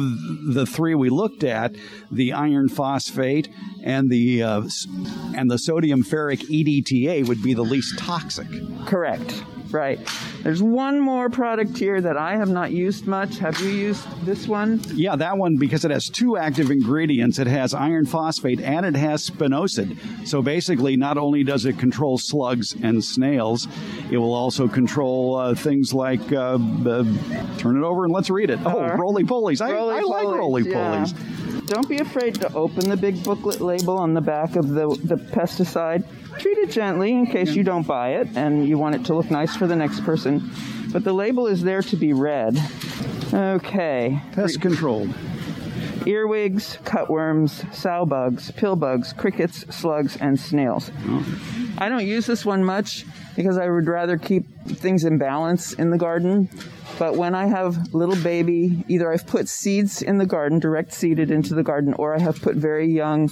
the 0.54 0.66
three 0.66 0.94
we 0.96 1.10
looked 1.10 1.44
at, 1.44 1.76
the 2.12 2.34
iron 2.34 2.70
phosphate 2.70 3.50
and 3.84 4.10
the 4.10 4.44
uh, 4.44 4.64
and 5.36 5.50
the 5.50 5.58
sodium 5.58 6.04
ferric 6.04 6.42
EDTA 6.42 7.28
would 7.28 7.42
be 7.42 7.54
the 7.54 7.64
least 7.64 7.98
toxic. 7.98 8.48
Correct. 8.86 9.44
Right. 9.72 10.00
There's 10.42 10.64
one 10.64 11.00
more 11.00 11.30
product 11.30 11.78
here 11.78 12.02
that 12.02 12.18
I 12.18 12.38
have 12.38 12.50
not 12.50 12.72
used 12.72 13.06
much. 13.06 13.38
Have 13.38 13.60
you 13.60 13.70
used 13.70 14.26
this 14.26 14.48
one? 14.48 14.82
Yeah, 14.96 15.16
that 15.16 15.38
one 15.38 15.58
because 15.58 15.86
it 15.86 15.92
has 15.92 16.09
two 16.10 16.38
active 16.38 16.72
ingredients. 16.72 17.40
It 17.40 17.48
has 17.48 17.74
iron 17.74 18.06
phosphate 18.06 18.60
and 18.62 18.86
it 18.86 18.96
has 18.96 19.30
spinosad. 19.30 20.28
So 20.28 20.42
basically, 20.42 20.98
not 20.98 21.18
only 21.18 21.44
does 21.44 21.66
it 21.66 21.78
control 21.78 22.18
slugs 22.18 22.76
and 22.82 23.04
snails, 23.04 23.68
it 24.12 24.18
will 24.18 24.34
also 24.34 24.68
control 24.68 25.36
uh, 25.36 25.56
things 25.56 25.94
like. 25.94 26.32
Uh, 26.32 26.58
uh, 26.60 27.04
turn 27.58 27.78
it 27.78 27.84
over 27.84 28.04
and 28.06 28.14
let's 28.14 28.30
read 28.30 28.50
it. 28.50 28.60
Oh, 28.66 28.82
Uh, 28.82 28.96
roly 28.96 29.24
polies! 29.24 29.62
I, 29.62 29.72
I 29.72 30.02
like 30.02 30.26
roly 30.26 30.70
yeah. 30.70 31.06
polies. 31.06 31.68
Don't 31.68 31.88
be 31.88 32.00
afraid 32.00 32.36
to 32.36 32.52
open 32.54 32.90
the 32.90 32.98
big 32.98 33.24
booklet 33.24 33.62
label 33.62 33.98
on 33.98 34.16
the 34.16 34.22
back 34.22 34.56
of 34.56 34.70
the, 34.70 34.88
the 35.04 35.16
pesticide. 35.16 36.04
Treat 36.40 36.58
it 36.58 36.72
gently 36.72 37.12
in 37.12 37.28
case 37.28 37.54
you 37.54 37.64
don't 37.64 37.86
buy 37.86 38.14
it 38.16 38.28
and 38.36 38.68
you 38.68 38.78
want 38.78 38.96
it 38.96 39.06
to 39.06 39.14
look 39.14 39.30
nice 39.30 39.56
for 39.56 39.68
the 39.68 39.76
next 39.76 40.04
person. 40.04 40.50
But 40.92 41.04
the 41.04 41.14
label 41.14 41.46
is 41.46 41.62
there 41.62 41.84
to 41.84 41.96
be 41.96 42.14
read. 42.14 42.58
Okay. 43.32 44.20
Pest 44.32 44.62
controlled. 44.62 45.14
Earwigs, 46.10 46.80
cutworms, 46.84 47.72
sow 47.72 48.04
bugs, 48.04 48.50
pill 48.52 48.76
bugs, 48.76 49.14
crickets, 49.14 49.60
slugs, 49.76 50.18
and 50.18 50.40
snails. 50.40 50.90
I 51.78 51.88
don't 51.88 52.08
use 52.08 52.26
this 52.26 52.44
one 52.44 52.64
much 52.64 53.06
because 53.36 53.60
I 53.60 53.70
would 53.70 53.88
rather 53.88 54.18
keep 54.18 54.48
things 54.66 55.04
in 55.04 55.20
balance 55.20 55.74
in 55.74 55.92
the 55.92 56.00
garden. 56.00 56.50
But 56.98 57.16
when 57.16 57.36
I 57.36 57.46
have 57.46 57.94
little 57.94 58.16
baby, 58.16 58.84
either 58.88 59.14
I've 59.14 59.28
put 59.28 59.48
seeds 59.48 60.02
in 60.02 60.18
the 60.18 60.26
garden, 60.26 60.58
direct 60.58 60.94
seeded 60.94 61.30
into 61.30 61.54
the 61.54 61.62
garden, 61.62 61.94
or 61.94 62.16
I 62.16 62.20
have 62.20 62.42
put 62.42 62.56
very 62.56 62.92
young, 62.92 63.30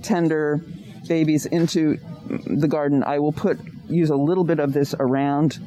tender 0.00 0.64
babies 1.06 1.44
into 1.44 1.98
the 2.46 2.68
garden, 2.68 3.04
I 3.04 3.18
will 3.18 3.32
put 3.32 3.60
use 3.88 4.08
a 4.08 4.16
little 4.16 4.44
bit 4.44 4.60
of 4.60 4.72
this 4.72 4.94
around 4.98 5.58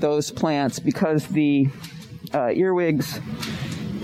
those 0.00 0.32
plants 0.32 0.80
because 0.80 1.24
the 1.28 1.68
uh, 2.34 2.48
earwigs, 2.48 3.20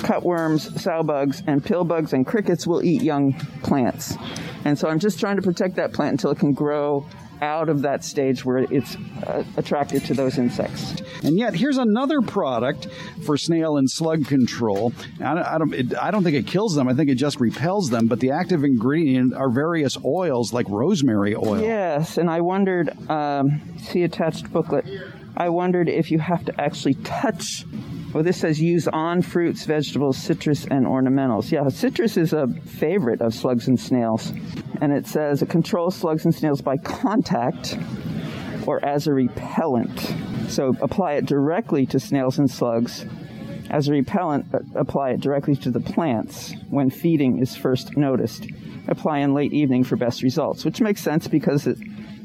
cutworms, 0.07 0.79
sow 0.79 1.03
bugs, 1.03 1.43
and 1.47 1.65
pill 1.65 1.85
bugs 1.85 2.13
and 2.13 2.25
crickets 2.25 2.67
will 2.67 2.83
eat 2.83 3.03
young 3.03 3.33
plants. 3.63 4.17
And 4.65 4.79
so 4.79 4.89
I'm 4.89 5.01
just 5.01 5.19
trying 5.19 5.37
to 5.37 5.43
protect 5.43 5.77
that 5.77 5.93
plant 5.93 6.13
until 6.13 6.31
it 6.31 6.39
can 6.39 6.53
grow 6.53 7.07
out 7.43 7.69
of 7.69 7.83
that 7.83 8.03
stage 8.03 8.45
where 8.45 8.59
it's 8.59 8.97
uh, 9.27 9.45
attracted 9.57 10.05
to 10.05 10.15
those 10.15 10.39
insects. 10.39 10.95
And 11.23 11.37
yet, 11.37 11.55
here's 11.55 11.77
another 11.77 12.23
product 12.23 12.89
for 13.25 13.37
snail 13.37 13.77
and 13.77 13.91
slug 13.91 14.27
control. 14.27 14.93
I 15.21 15.35
don't, 15.35 15.45
I 15.45 15.59
don't, 15.59 15.75
it, 15.75 15.99
I 15.99 16.11
don't 16.11 16.23
think 16.23 16.37
it 16.37 16.47
kills 16.47 16.75
them. 16.75 16.89
I 16.89 16.95
think 16.95 17.11
it 17.11 17.17
just 17.17 17.41
repels 17.41 17.91
them. 17.91 18.07
But 18.07 18.21
the 18.21 18.31
active 18.31 18.65
ingredient 18.65 19.35
are 19.35 19.51
various 19.51 19.99
oils 20.05 20.53
like 20.53 20.69
rosemary 20.69 21.35
oil. 21.35 21.61
Yes, 21.61 22.17
and 22.17 22.31
I 22.31 22.41
wondered, 22.41 22.97
um, 23.11 23.61
see 23.79 24.03
attached 24.05 24.51
booklet. 24.53 24.87
I 25.37 25.51
wondered 25.51 25.89
if 25.89 26.11
you 26.11 26.19
have 26.19 26.45
to 26.47 26.59
actually 26.59 26.95
touch 26.95 27.65
Well, 28.17 28.25
this 28.25 28.39
says 28.39 28.59
use 28.59 28.89
on 28.89 29.21
fruits, 29.21 29.67
vegetables, 29.67 30.17
citrus, 30.17 30.65
and 30.65 30.87
ornamentals. 30.87 31.53
Yeah, 31.53 31.69
citrus 31.69 32.17
is 32.17 32.33
a 32.33 32.47
favorite 32.65 33.21
of 33.21 33.35
slugs 33.35 33.69
and 33.69 33.79
snails. 33.79 34.33
And 34.81 34.91
it 34.91 35.07
says 35.07 35.43
it 35.43 35.51
controls 35.51 35.97
slugs 35.97 36.25
and 36.25 36.35
snails 36.35 36.63
by 36.63 36.79
contact 36.79 37.77
or 38.67 38.83
as 38.83 39.07
a 39.07 39.13
repellent. 39.13 40.15
So 40.49 40.75
apply 40.81 41.17
it 41.17 41.27
directly 41.27 41.85
to 41.85 42.01
snails 42.01 42.39
and 42.39 42.51
slugs. 42.51 43.05
As 43.69 43.89
a 43.89 43.93
repellent, 43.93 44.47
uh, 44.55 44.61
apply 44.77 45.11
it 45.11 45.21
directly 45.21 45.55
to 45.57 45.71
the 45.71 45.81
plants 45.81 46.55
when 46.71 46.89
feeding 46.89 47.41
is 47.43 47.55
first 47.55 47.99
noticed. 47.99 48.47
Apply 48.89 49.19
in 49.19 49.35
late 49.35 49.53
evening 49.53 49.85
for 49.85 49.97
best 49.97 50.23
results, 50.23 50.65
which 50.65 50.81
makes 50.81 51.03
sense 51.03 51.29
because 51.29 51.67
it, 51.67 51.77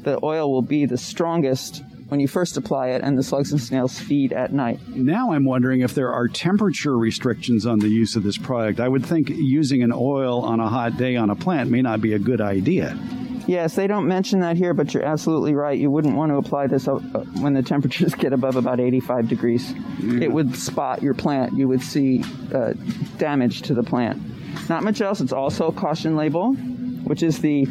the 0.04 0.18
oil 0.24 0.50
will 0.50 0.62
be 0.62 0.86
the 0.86 0.96
strongest 0.96 1.82
when 2.12 2.20
you 2.20 2.28
first 2.28 2.58
apply 2.58 2.88
it, 2.88 3.00
and 3.00 3.16
the 3.16 3.22
slugs 3.22 3.52
and 3.52 3.60
snails 3.60 3.98
feed 3.98 4.34
at 4.34 4.52
night. 4.52 4.78
Now 4.88 5.32
I'm 5.32 5.46
wondering 5.46 5.80
if 5.80 5.94
there 5.94 6.12
are 6.12 6.28
temperature 6.28 6.98
restrictions 6.98 7.64
on 7.64 7.78
the 7.78 7.88
use 7.88 8.16
of 8.16 8.22
this 8.22 8.36
product. 8.36 8.80
I 8.80 8.88
would 8.88 9.06
think 9.06 9.30
using 9.30 9.82
an 9.82 9.94
oil 9.94 10.42
on 10.42 10.60
a 10.60 10.68
hot 10.68 10.98
day 10.98 11.16
on 11.16 11.30
a 11.30 11.34
plant 11.34 11.70
may 11.70 11.80
not 11.80 12.02
be 12.02 12.12
a 12.12 12.18
good 12.18 12.42
idea. 12.42 12.98
Yes, 13.46 13.76
they 13.76 13.86
don't 13.86 14.06
mention 14.06 14.40
that 14.40 14.58
here, 14.58 14.74
but 14.74 14.92
you're 14.92 15.06
absolutely 15.06 15.54
right. 15.54 15.78
You 15.78 15.90
wouldn't 15.90 16.14
want 16.14 16.30
to 16.32 16.36
apply 16.36 16.66
this 16.66 16.86
uh, 16.86 16.96
when 17.40 17.54
the 17.54 17.62
temperatures 17.62 18.14
get 18.18 18.34
above 18.34 18.56
about 18.56 18.78
85 18.78 19.26
degrees. 19.26 19.72
Mm. 19.72 20.20
It 20.20 20.30
would 20.30 20.54
spot 20.54 21.02
your 21.02 21.14
plant. 21.14 21.54
You 21.54 21.66
would 21.68 21.80
see 21.80 22.22
uh, 22.52 22.74
damage 23.16 23.62
to 23.62 23.74
the 23.74 23.82
plant. 23.82 24.20
Not 24.68 24.84
much 24.84 25.00
else. 25.00 25.22
It's 25.22 25.32
also 25.32 25.68
a 25.68 25.72
caution 25.72 26.14
label, 26.14 26.52
which 26.52 27.22
is 27.22 27.38
the 27.38 27.64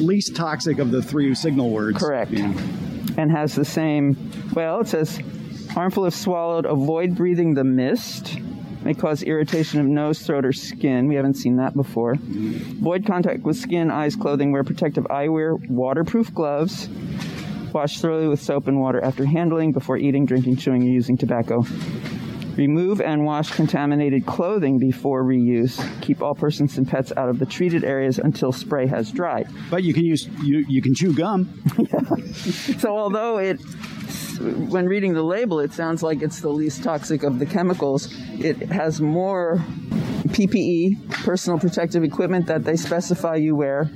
least 0.00 0.34
toxic 0.34 0.78
of 0.78 0.92
the 0.92 1.02
three 1.02 1.34
signal 1.34 1.68
words. 1.68 1.98
Correct. 1.98 2.30
Yeah. 2.30 2.54
And 3.16 3.30
has 3.30 3.54
the 3.54 3.64
same, 3.64 4.16
well, 4.54 4.80
it 4.80 4.88
says 4.88 5.20
harmful 5.70 6.06
if 6.06 6.14
swallowed, 6.14 6.66
avoid 6.66 7.14
breathing 7.14 7.54
the 7.54 7.64
mist 7.64 8.38
may 8.84 8.94
cause 8.94 9.22
irritation 9.22 9.80
of 9.80 9.86
nose, 9.86 10.20
throat, 10.20 10.44
or 10.44 10.52
skin. 10.52 11.06
We 11.06 11.14
haven't 11.14 11.34
seen 11.34 11.56
that 11.56 11.74
before. 11.74 12.12
Avoid 12.12 13.06
contact 13.06 13.42
with 13.42 13.56
skin, 13.56 13.90
eyes, 13.90 14.16
clothing. 14.16 14.52
Wear 14.52 14.64
protective 14.64 15.04
eyewear, 15.04 15.68
waterproof 15.70 16.34
gloves. 16.34 16.88
Wash 17.72 18.00
thoroughly 18.00 18.28
with 18.28 18.42
soap 18.42 18.68
and 18.68 18.80
water 18.80 19.02
after 19.02 19.24
handling, 19.24 19.72
before 19.72 19.96
eating, 19.96 20.26
drinking, 20.26 20.56
chewing, 20.56 20.82
or 20.82 20.90
using 20.90 21.16
tobacco. 21.16 21.64
Remove 22.56 23.00
and 23.00 23.24
wash 23.24 23.50
contaminated 23.50 24.26
clothing 24.26 24.78
before 24.78 25.24
reuse. 25.24 25.80
Keep 26.02 26.22
all 26.22 26.34
persons 26.34 26.76
and 26.78 26.86
pets 26.86 27.12
out 27.16 27.28
of 27.28 27.38
the 27.38 27.46
treated 27.46 27.84
areas 27.84 28.18
until 28.18 28.52
spray 28.52 28.86
has 28.86 29.10
dried. 29.10 29.48
But 29.70 29.84
you 29.84 29.94
can 29.94 30.04
use 30.04 30.28
you 30.42 30.64
you 30.68 30.82
can 30.82 30.94
chew 30.94 31.14
gum. 31.14 31.48
So 32.78 32.96
although 32.96 33.38
it 33.38 33.60
when 34.40 34.86
reading 34.86 35.14
the 35.14 35.22
label, 35.22 35.60
it 35.60 35.72
sounds 35.72 36.02
like 36.02 36.22
it's 36.22 36.40
the 36.40 36.48
least 36.48 36.82
toxic 36.82 37.22
of 37.22 37.38
the 37.38 37.46
chemicals. 37.46 38.12
It 38.32 38.56
has 38.70 39.00
more 39.00 39.58
PPE, 40.28 41.10
personal 41.24 41.58
protective 41.58 42.02
equipment 42.02 42.46
that 42.46 42.64
they 42.64 42.76
specify 42.76 43.36
you 43.36 43.54
wear, 43.54 43.90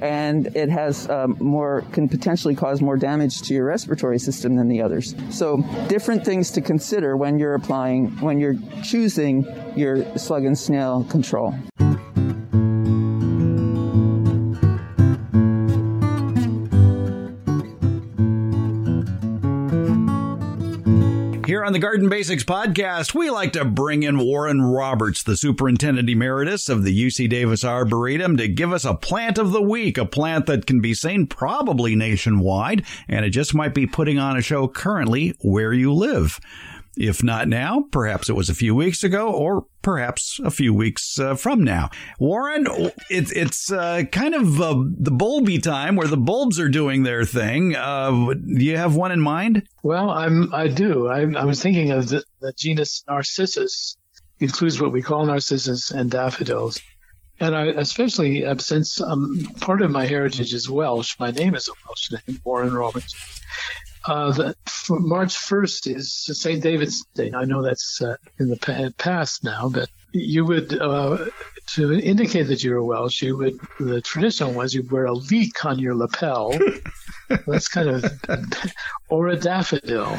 and 0.00 0.54
it 0.56 0.68
has 0.68 1.08
um, 1.10 1.36
more 1.40 1.84
can 1.92 2.08
potentially 2.08 2.54
cause 2.54 2.80
more 2.80 2.96
damage 2.96 3.42
to 3.42 3.54
your 3.54 3.64
respiratory 3.64 4.18
system 4.18 4.56
than 4.56 4.68
the 4.68 4.82
others. 4.82 5.14
So 5.30 5.62
different 5.88 6.24
things 6.24 6.50
to 6.52 6.60
consider 6.60 7.16
when 7.16 7.38
you're 7.38 7.54
applying 7.54 8.08
when 8.20 8.38
you're 8.38 8.56
choosing 8.82 9.46
your 9.76 10.18
slug 10.18 10.44
and 10.44 10.58
snail 10.58 11.04
control. 11.04 11.54
On 21.68 21.74
the 21.74 21.78
Garden 21.78 22.08
Basics 22.08 22.44
podcast, 22.44 23.14
we 23.14 23.28
like 23.28 23.52
to 23.52 23.62
bring 23.62 24.02
in 24.02 24.18
Warren 24.18 24.62
Roberts, 24.62 25.22
the 25.22 25.36
superintendent 25.36 26.08
emeritus 26.08 26.70
of 26.70 26.82
the 26.82 26.98
UC 26.98 27.28
Davis 27.28 27.62
Arboretum, 27.62 28.38
to 28.38 28.48
give 28.48 28.72
us 28.72 28.86
a 28.86 28.94
plant 28.94 29.36
of 29.36 29.50
the 29.50 29.60
week, 29.60 29.98
a 29.98 30.06
plant 30.06 30.46
that 30.46 30.64
can 30.64 30.80
be 30.80 30.94
seen 30.94 31.26
probably 31.26 31.94
nationwide, 31.94 32.86
and 33.06 33.26
it 33.26 33.30
just 33.30 33.54
might 33.54 33.74
be 33.74 33.86
putting 33.86 34.18
on 34.18 34.34
a 34.34 34.40
show 34.40 34.66
currently 34.66 35.34
where 35.42 35.74
you 35.74 35.92
live. 35.92 36.40
If 36.98 37.22
not 37.22 37.46
now, 37.46 37.84
perhaps 37.92 38.28
it 38.28 38.34
was 38.34 38.48
a 38.48 38.54
few 38.54 38.74
weeks 38.74 39.04
ago, 39.04 39.30
or 39.30 39.66
perhaps 39.82 40.40
a 40.44 40.50
few 40.50 40.74
weeks 40.74 41.18
uh, 41.20 41.36
from 41.36 41.62
now. 41.62 41.90
Warren, 42.18 42.66
it, 43.08 43.30
it's 43.36 43.70
uh, 43.70 44.02
kind 44.10 44.34
of 44.34 44.60
uh, 44.60 44.82
the 44.98 45.12
bulby 45.12 45.62
time 45.62 45.94
where 45.94 46.08
the 46.08 46.16
bulbs 46.16 46.58
are 46.58 46.68
doing 46.68 47.04
their 47.04 47.24
thing. 47.24 47.76
Uh, 47.76 48.34
do 48.34 48.64
you 48.64 48.76
have 48.76 48.96
one 48.96 49.12
in 49.12 49.20
mind? 49.20 49.62
Well, 49.84 50.10
I'm 50.10 50.52
I 50.52 50.66
do. 50.66 51.06
I, 51.06 51.20
I 51.20 51.44
was 51.44 51.62
thinking 51.62 51.92
of 51.92 52.08
the, 52.08 52.24
the 52.40 52.52
genus 52.52 53.04
Narcissus 53.08 53.96
includes 54.40 54.80
what 54.80 54.90
we 54.90 55.00
call 55.00 55.24
narcissus 55.24 55.92
and 55.92 56.10
daffodils. 56.10 56.80
And 57.40 57.54
I, 57.54 57.66
especially 57.66 58.44
uh, 58.44 58.58
since 58.58 59.00
um, 59.00 59.46
part 59.60 59.82
of 59.82 59.92
my 59.92 60.06
heritage 60.06 60.52
is 60.52 60.68
Welsh, 60.68 61.14
my 61.20 61.30
name 61.30 61.54
is 61.54 61.68
a 61.68 61.72
Welsh 61.86 62.10
name, 62.10 62.40
Warren 62.44 62.74
Roberts. 62.74 63.14
Uh, 64.08 64.32
the, 64.32 64.56
March 64.88 65.34
1st 65.34 65.94
is 65.94 66.14
St. 66.32 66.62
David's 66.62 67.04
Day. 67.14 67.30
I 67.34 67.44
know 67.44 67.62
that's 67.62 68.00
uh, 68.00 68.16
in 68.38 68.48
the 68.48 68.94
past 68.96 69.44
now, 69.44 69.68
but 69.68 69.90
you 70.12 70.46
would, 70.46 70.80
uh, 70.80 71.26
to 71.74 71.92
indicate 71.92 72.44
that 72.44 72.64
you 72.64 72.70
were 72.70 72.82
Welsh, 72.82 73.20
you 73.20 73.36
would, 73.36 73.58
the 73.78 74.00
traditional 74.00 74.54
ones, 74.54 74.72
you'd 74.72 74.90
wear 74.90 75.04
a 75.04 75.12
leek 75.12 75.62
on 75.66 75.78
your 75.78 75.94
lapel. 75.94 76.58
that's 77.46 77.68
kind 77.68 77.90
of, 77.90 78.04
or 79.10 79.28
a 79.28 79.36
daffodil. 79.36 80.18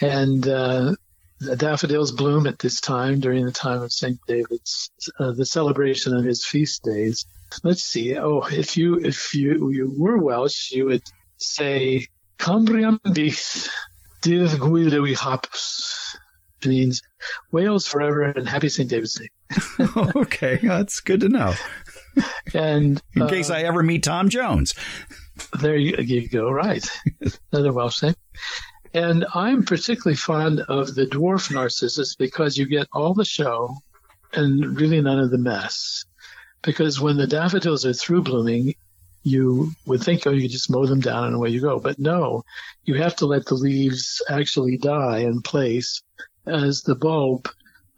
And 0.00 0.48
uh, 0.48 0.94
the 1.38 1.56
daffodils 1.56 2.12
bloom 2.12 2.46
at 2.46 2.60
this 2.60 2.80
time 2.80 3.20
during 3.20 3.44
the 3.44 3.52
time 3.52 3.82
of 3.82 3.92
St. 3.92 4.18
David's, 4.26 4.90
uh, 5.18 5.32
the 5.32 5.44
celebration 5.44 6.16
of 6.16 6.24
his 6.24 6.46
feast 6.46 6.82
days. 6.82 7.26
Let's 7.62 7.84
see. 7.84 8.16
Oh, 8.16 8.40
if 8.40 8.76
you 8.76 8.96
if 8.96 9.32
you 9.32 9.70
you 9.70 9.94
were 9.96 10.18
Welsh, 10.18 10.72
you 10.72 10.86
would 10.86 11.04
say 11.38 12.06
Cambrian 12.38 13.00
Beast, 13.12 13.70
Dydd 14.22 14.58
Gwyl 14.58 15.16
Hapus. 15.16 16.16
means 16.64 17.02
Wales 17.52 17.86
forever 17.86 18.22
and 18.22 18.48
happy 18.48 18.68
St. 18.68 18.88
David's 18.88 19.14
Day. 19.14 19.28
okay, 20.16 20.58
that's 20.62 21.00
good 21.00 21.20
to 21.20 21.28
know. 21.28 21.54
And 22.54 23.00
in 23.14 23.22
uh, 23.22 23.28
case 23.28 23.50
I 23.50 23.62
ever 23.62 23.82
meet 23.82 24.02
Tom 24.02 24.28
Jones. 24.28 24.74
There 25.60 25.76
you, 25.76 25.96
you 25.98 26.28
go, 26.28 26.50
right. 26.50 26.86
Another 27.52 27.72
Welsh 27.72 28.02
name. 28.02 28.14
And 28.94 29.26
I'm 29.34 29.64
particularly 29.64 30.16
fond 30.16 30.60
of 30.60 30.94
the 30.94 31.06
dwarf 31.06 31.52
narcissus 31.52 32.14
because 32.14 32.56
you 32.56 32.66
get 32.66 32.88
all 32.92 33.12
the 33.12 33.24
show 33.24 33.76
and 34.32 34.80
really 34.80 35.00
none 35.00 35.18
of 35.18 35.30
the 35.30 35.38
mess. 35.38 36.04
Because 36.62 37.00
when 37.00 37.16
the 37.16 37.26
daffodils 37.26 37.84
are 37.84 37.92
through 37.92 38.22
blooming, 38.22 38.74
you 39.26 39.72
would 39.86 40.00
think, 40.00 40.24
oh, 40.24 40.30
you 40.30 40.48
just 40.48 40.70
mow 40.70 40.86
them 40.86 41.00
down 41.00 41.26
and 41.26 41.34
away 41.34 41.48
you 41.48 41.60
go. 41.60 41.80
But 41.80 41.98
no, 41.98 42.44
you 42.84 42.94
have 42.94 43.16
to 43.16 43.26
let 43.26 43.44
the 43.44 43.56
leaves 43.56 44.22
actually 44.30 44.78
die 44.78 45.18
in 45.18 45.42
place 45.42 46.00
as 46.46 46.82
the 46.82 46.94
bulb, 46.94 47.48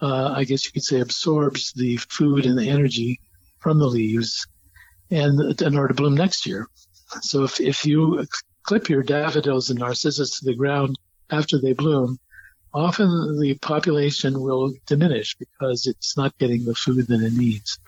uh, 0.00 0.32
I 0.34 0.44
guess 0.44 0.64
you 0.64 0.72
could 0.72 0.84
say, 0.84 1.00
absorbs 1.00 1.72
the 1.74 1.98
food 1.98 2.46
and 2.46 2.58
the 2.58 2.70
energy 2.70 3.20
from 3.58 3.78
the 3.78 3.86
leaves 3.86 4.46
and 5.10 5.60
in 5.60 5.76
order 5.76 5.88
to 5.88 5.94
bloom 5.94 6.14
next 6.14 6.46
year. 6.46 6.66
So 7.20 7.44
if, 7.44 7.60
if 7.60 7.84
you 7.84 8.26
clip 8.62 8.88
your 8.88 9.02
daffodils 9.02 9.68
and 9.68 9.78
narcissus 9.78 10.38
to 10.38 10.46
the 10.46 10.54
ground 10.54 10.96
after 11.30 11.60
they 11.60 11.74
bloom, 11.74 12.18
often 12.74 13.38
the 13.40 13.54
population 13.54 14.40
will 14.40 14.72
diminish 14.86 15.34
because 15.36 15.86
it's 15.86 16.16
not 16.16 16.36
getting 16.38 16.64
the 16.64 16.74
food 16.74 17.06
that 17.06 17.20
it 17.20 17.32
needs. 17.32 17.78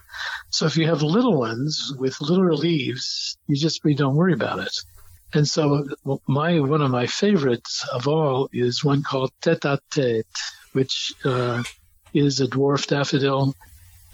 So 0.50 0.66
if 0.66 0.76
you 0.76 0.86
have 0.86 1.02
little 1.02 1.38
ones 1.38 1.94
with 1.98 2.20
littler 2.20 2.54
leaves, 2.54 3.36
you 3.46 3.56
just 3.56 3.84
really 3.84 3.96
don't 3.96 4.16
worry 4.16 4.32
about 4.32 4.60
it. 4.60 4.76
And 5.32 5.46
so 5.46 5.86
my 6.26 6.58
one 6.58 6.82
of 6.82 6.90
my 6.90 7.06
favorites 7.06 7.86
of 7.92 8.08
all 8.08 8.48
is 8.52 8.84
one 8.84 9.02
called 9.02 9.30
Tete 9.40 9.64
a 9.64 9.78
Tete, 9.90 10.26
which 10.72 11.12
uh, 11.24 11.62
is 12.12 12.40
a 12.40 12.48
dwarf 12.48 12.88
daffodil, 12.88 13.54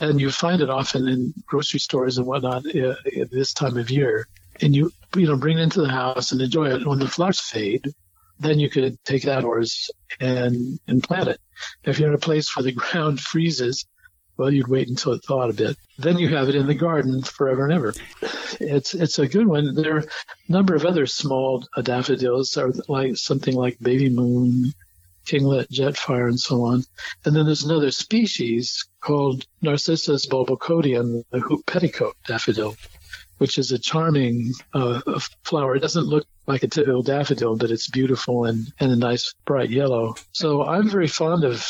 and 0.00 0.20
you 0.20 0.30
find 0.30 0.60
it 0.60 0.68
often 0.68 1.08
in 1.08 1.32
grocery 1.46 1.80
stores 1.80 2.18
and 2.18 2.26
whatnot 2.26 2.66
uh, 2.66 2.94
at 3.18 3.30
this 3.30 3.54
time 3.54 3.78
of 3.78 3.90
year. 3.90 4.26
And 4.60 4.76
you 4.76 4.92
you 5.14 5.26
know 5.26 5.36
bring 5.36 5.58
it 5.58 5.62
into 5.62 5.80
the 5.80 5.88
house 5.88 6.32
and 6.32 6.40
enjoy 6.42 6.66
it. 6.66 6.86
When 6.86 6.98
the 6.98 7.08
flowers 7.08 7.40
fade, 7.40 7.94
then 8.38 8.58
you 8.58 8.68
could 8.68 9.02
take 9.04 9.24
it 9.24 9.30
outdoors 9.30 9.90
and 10.20 10.78
and 10.86 11.02
plant 11.02 11.28
it. 11.28 11.40
If 11.84 11.98
you're 11.98 12.08
in 12.08 12.14
a 12.14 12.18
place 12.18 12.54
where 12.54 12.64
the 12.64 12.72
ground 12.72 13.20
freezes, 13.32 13.86
well, 14.36 14.50
you'd 14.50 14.68
wait 14.68 14.88
until 14.88 15.12
it 15.12 15.24
thawed 15.24 15.50
a 15.50 15.54
bit. 15.54 15.76
Then 15.98 16.18
you 16.18 16.28
have 16.28 16.48
it 16.48 16.54
in 16.54 16.66
the 16.66 16.74
garden 16.74 17.22
forever 17.22 17.64
and 17.64 17.72
ever. 17.72 17.94
It's 18.60 18.94
it's 18.94 19.18
a 19.18 19.28
good 19.28 19.46
one. 19.46 19.74
There 19.74 19.96
are 19.96 20.00
a 20.00 20.52
number 20.52 20.74
of 20.74 20.84
other 20.84 21.06
small 21.06 21.64
daffodils, 21.82 22.56
are 22.56 22.72
like 22.88 23.16
something 23.16 23.54
like 23.54 23.78
baby 23.80 24.10
moon, 24.10 24.72
kinglet, 25.26 25.68
jetfire, 25.68 26.28
and 26.28 26.38
so 26.38 26.64
on. 26.64 26.84
And 27.24 27.34
then 27.34 27.46
there's 27.46 27.64
another 27.64 27.90
species 27.90 28.86
called 29.00 29.46
Narcissus 29.62 30.26
bulbocodium, 30.26 31.24
the 31.30 31.40
hoop 31.40 31.64
petticoat 31.66 32.16
daffodil, 32.26 32.76
which 33.38 33.58
is 33.58 33.72
a 33.72 33.78
charming 33.78 34.52
uh, 34.72 35.00
flower. 35.44 35.76
It 35.76 35.80
doesn't 35.80 36.06
look 36.06 36.26
like 36.46 36.62
a 36.62 36.68
typical 36.68 37.02
daffodil, 37.02 37.56
but 37.56 37.70
it's 37.70 37.88
beautiful 37.88 38.44
and, 38.44 38.72
and 38.80 38.92
a 38.92 38.96
nice 38.96 39.34
bright 39.44 39.70
yellow. 39.70 40.14
So 40.32 40.64
I'm 40.64 40.88
very 40.88 41.08
fond 41.08 41.44
of 41.44 41.66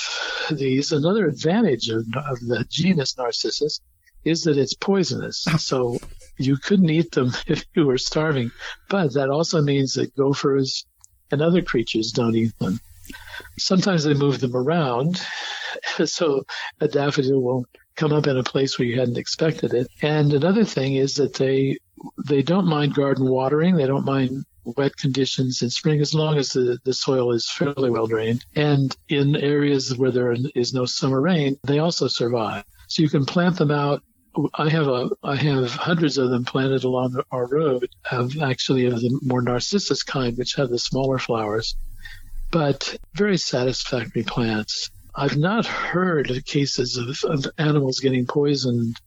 these. 0.51 0.93
Another 0.93 1.27
advantage 1.27 1.89
of, 1.89 2.07
of 2.17 2.41
the 2.41 2.65
genus 2.69 3.17
Narcissus 3.17 3.81
is 4.25 4.43
that 4.45 4.59
it's 4.59 4.75
poisonous. 4.75 5.47
So 5.59 5.99
you 6.39 6.57
couldn't 6.57 6.91
eat 6.91 7.13
them 7.13 7.33
if 7.47 7.65
you 7.75 7.87
were 7.87 7.99
starving. 7.99 8.51
But 8.89 9.15
that 9.15 9.31
also 9.31 9.63
means 9.63 9.95
that 9.95 10.15
gophers 10.17 10.87
and 11.31 11.43
other 11.43 11.63
creatures 11.63 12.13
don't 12.13 12.37
eat 12.37 12.57
them. 12.59 12.81
Sometimes 13.59 14.05
they 14.05 14.15
move 14.15 14.41
them 14.41 14.57
around. 14.57 15.21
So 16.07 16.45
a 16.81 16.89
daffodil 16.89 17.41
will 17.41 17.67
come 17.97 18.13
up 18.13 18.27
in 18.27 18.37
a 18.37 18.43
place 18.43 18.79
where 18.79 18.87
you 18.87 18.99
hadn't 18.99 19.19
expected 19.19 19.75
it. 19.75 19.89
And 20.03 20.33
another 20.33 20.65
thing 20.65 20.95
is 20.95 21.15
that 21.17 21.35
they 21.35 21.79
they 22.25 22.43
don't 22.43 22.67
mind 22.67 22.95
garden 22.95 23.29
watering. 23.29 23.77
They 23.77 23.87
don't 23.87 24.05
mind 24.05 24.45
wet 24.65 24.97
conditions 24.97 25.63
in 25.63 25.71
spring 25.71 26.01
as 26.01 26.13
long 26.13 26.37
as 26.37 26.51
the, 26.51 26.79
the 26.85 26.93
soil 26.93 27.33
is 27.33 27.49
fairly 27.51 27.91
well 27.91 28.07
drained. 28.07 28.45
And 28.55 28.95
in 29.09 29.37
areas 29.37 29.97
where 29.97 30.11
there 30.11 30.35
is 30.55 30.75
no 30.75 30.85
summer 30.85 31.21
rain, 31.21 31.57
they 31.65 31.79
also 31.79 32.09
survive. 32.09 32.65
So 32.89 33.03
you 33.03 33.09
can 33.09 33.25
plant 33.25 33.57
them 33.57 33.71
out. 33.71 34.03
I 34.55 34.69
have 34.69 34.87
a 34.87 35.09
I 35.23 35.37
have 35.37 35.71
hundreds 35.73 36.19
of 36.19 36.29
them 36.29 36.45
planted 36.45 36.85
along 36.85 37.19
our 37.31 37.47
road 37.47 37.89
of 38.11 38.43
actually 38.43 38.85
of 38.85 39.01
the 39.01 39.19
more 39.23 39.41
narcissus 39.41 40.03
kind, 40.03 40.37
which 40.37 40.57
have 40.57 40.69
the 40.69 40.79
smaller 40.79 41.19
flowers, 41.19 41.75
but 42.51 42.99
very 43.15 43.39
satisfactory 43.39 44.25
plants. 44.25 44.91
I've 45.17 45.39
not 45.39 45.65
heard 45.65 46.31
of 46.31 46.45
cases 46.45 46.99
of, 46.99 47.31
of 47.31 47.51
animals 47.57 48.01
getting 48.01 48.27
poisoned 48.27 49.01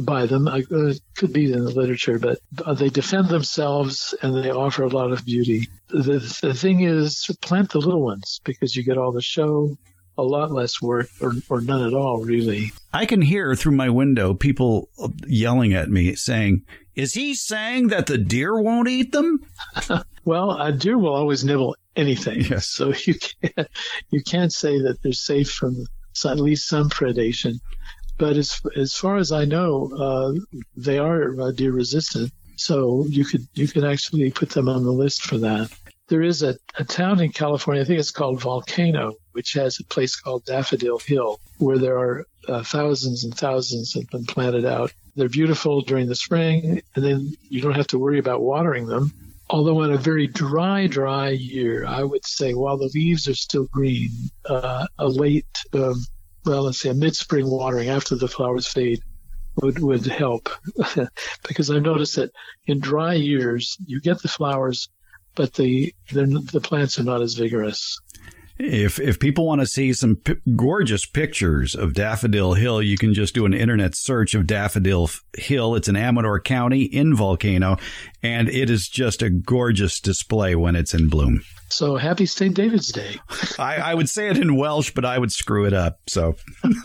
by 0.00 0.26
them. 0.26 0.46
I, 0.46 0.64
uh, 0.70 0.94
could 1.16 1.32
be 1.32 1.52
in 1.52 1.64
the 1.64 1.70
literature, 1.70 2.20
but 2.20 2.38
uh, 2.64 2.74
they 2.74 2.88
defend 2.88 3.28
themselves 3.28 4.14
and 4.22 4.36
they 4.36 4.50
offer 4.50 4.84
a 4.84 4.88
lot 4.88 5.10
of 5.10 5.24
beauty. 5.24 5.68
The, 5.88 6.18
the 6.40 6.54
thing 6.54 6.82
is, 6.82 7.28
plant 7.40 7.70
the 7.70 7.80
little 7.80 8.02
ones 8.02 8.40
because 8.44 8.76
you 8.76 8.84
get 8.84 8.96
all 8.96 9.10
the 9.10 9.22
show, 9.22 9.76
a 10.16 10.22
lot 10.22 10.52
less 10.52 10.80
work, 10.80 11.08
or, 11.20 11.32
or 11.48 11.60
none 11.60 11.84
at 11.84 11.94
all, 11.94 12.22
really. 12.22 12.72
I 12.92 13.04
can 13.04 13.22
hear 13.22 13.56
through 13.56 13.76
my 13.76 13.90
window 13.90 14.34
people 14.34 14.88
yelling 15.26 15.74
at 15.74 15.90
me 15.90 16.14
saying, 16.14 16.62
Is 16.94 17.14
he 17.14 17.34
saying 17.34 17.88
that 17.88 18.06
the 18.06 18.18
deer 18.18 18.60
won't 18.60 18.88
eat 18.88 19.10
them? 19.10 19.40
well, 20.24 20.52
a 20.60 20.70
deer 20.70 20.96
will 20.96 21.14
always 21.14 21.44
nibble 21.44 21.74
anything. 21.96 22.42
Yes. 22.42 22.68
So 22.68 22.92
you 23.06 23.14
can't 23.14 23.68
you 24.10 24.22
can't 24.22 24.52
say 24.52 24.80
that 24.80 25.02
they're 25.02 25.12
safe 25.12 25.50
from 25.50 25.86
at 26.24 26.40
least 26.40 26.68
some 26.68 26.88
predation. 26.88 27.60
But 28.18 28.36
as 28.36 28.60
as 28.76 28.94
far 28.94 29.16
as 29.16 29.32
I 29.32 29.44
know, 29.44 29.90
uh, 29.98 30.58
they 30.76 30.98
are 30.98 31.38
uh, 31.40 31.50
deer 31.50 31.72
resistant. 31.72 32.32
So 32.56 33.04
you 33.08 33.24
could 33.24 33.46
you 33.54 33.68
could 33.68 33.84
actually 33.84 34.30
put 34.30 34.50
them 34.50 34.68
on 34.68 34.84
the 34.84 34.92
list 34.92 35.22
for 35.22 35.38
that. 35.38 35.70
There 36.08 36.22
is 36.22 36.42
a, 36.42 36.56
a 36.78 36.84
town 36.84 37.18
in 37.18 37.32
California, 37.32 37.82
I 37.82 37.84
think 37.84 37.98
it's 37.98 38.12
called 38.12 38.40
Volcano, 38.40 39.14
which 39.32 39.54
has 39.54 39.80
a 39.80 39.84
place 39.84 40.14
called 40.14 40.44
Daffodil 40.44 41.00
Hill, 41.00 41.40
where 41.58 41.78
there 41.78 41.98
are 41.98 42.24
uh, 42.46 42.62
thousands 42.62 43.24
and 43.24 43.36
thousands 43.36 43.92
have 43.94 44.08
been 44.10 44.24
planted 44.24 44.64
out. 44.64 44.92
They're 45.16 45.28
beautiful 45.28 45.80
during 45.80 46.06
the 46.06 46.14
spring, 46.14 46.80
and 46.94 47.04
then 47.04 47.34
you 47.48 47.60
don't 47.60 47.74
have 47.74 47.88
to 47.88 47.98
worry 47.98 48.20
about 48.20 48.40
watering 48.40 48.86
them 48.86 49.12
although 49.48 49.82
in 49.82 49.92
a 49.92 49.98
very 49.98 50.26
dry, 50.26 50.86
dry 50.86 51.30
year, 51.30 51.84
I 51.86 52.02
would 52.02 52.24
say 52.26 52.54
while 52.54 52.76
the 52.76 52.90
leaves 52.94 53.28
are 53.28 53.34
still 53.34 53.66
green, 53.66 54.10
uh, 54.48 54.86
a 54.98 55.08
late, 55.08 55.46
um, 55.72 55.94
well, 56.44 56.64
let's 56.64 56.80
say 56.80 56.90
a 56.90 56.94
mid-spring 56.94 57.48
watering 57.48 57.88
after 57.88 58.14
the 58.14 58.28
flowers 58.28 58.66
fade 58.66 59.00
would 59.62 59.78
would 59.78 60.06
help, 60.06 60.48
because 61.48 61.70
I've 61.70 61.82
noticed 61.82 62.16
that 62.16 62.30
in 62.66 62.78
dry 62.80 63.14
years 63.14 63.76
you 63.86 64.00
get 64.00 64.20
the 64.20 64.28
flowers, 64.28 64.88
but 65.34 65.54
the 65.54 65.94
the 66.12 66.60
plants 66.62 66.98
are 66.98 67.04
not 67.04 67.22
as 67.22 67.34
vigorous. 67.34 67.98
If 68.58 68.98
if 68.98 69.18
people 69.18 69.46
want 69.46 69.60
to 69.60 69.66
see 69.66 69.92
some 69.92 70.16
p- 70.16 70.36
gorgeous 70.54 71.04
pictures 71.04 71.74
of 71.74 71.92
Daffodil 71.92 72.54
Hill, 72.54 72.80
you 72.80 72.96
can 72.96 73.12
just 73.12 73.34
do 73.34 73.44
an 73.44 73.52
internet 73.52 73.94
search 73.94 74.34
of 74.34 74.46
Daffodil 74.46 75.10
Hill. 75.36 75.74
It's 75.74 75.88
in 75.88 75.96
Amador 75.96 76.40
County 76.40 76.82
in 76.82 77.14
Volcano, 77.14 77.76
and 78.22 78.48
it 78.48 78.70
is 78.70 78.88
just 78.88 79.20
a 79.22 79.28
gorgeous 79.28 80.00
display 80.00 80.54
when 80.54 80.74
it's 80.74 80.94
in 80.94 81.08
bloom. 81.08 81.42
So 81.68 81.96
happy 81.96 82.26
St. 82.26 82.54
David's 82.54 82.92
Day. 82.92 83.16
I, 83.58 83.76
I, 83.76 83.94
would 83.94 84.08
say 84.08 84.28
it 84.28 84.38
in 84.38 84.56
Welsh, 84.56 84.92
but 84.92 85.04
I 85.04 85.18
would 85.18 85.32
screw 85.32 85.66
it 85.66 85.72
up. 85.72 85.98
So 86.06 86.36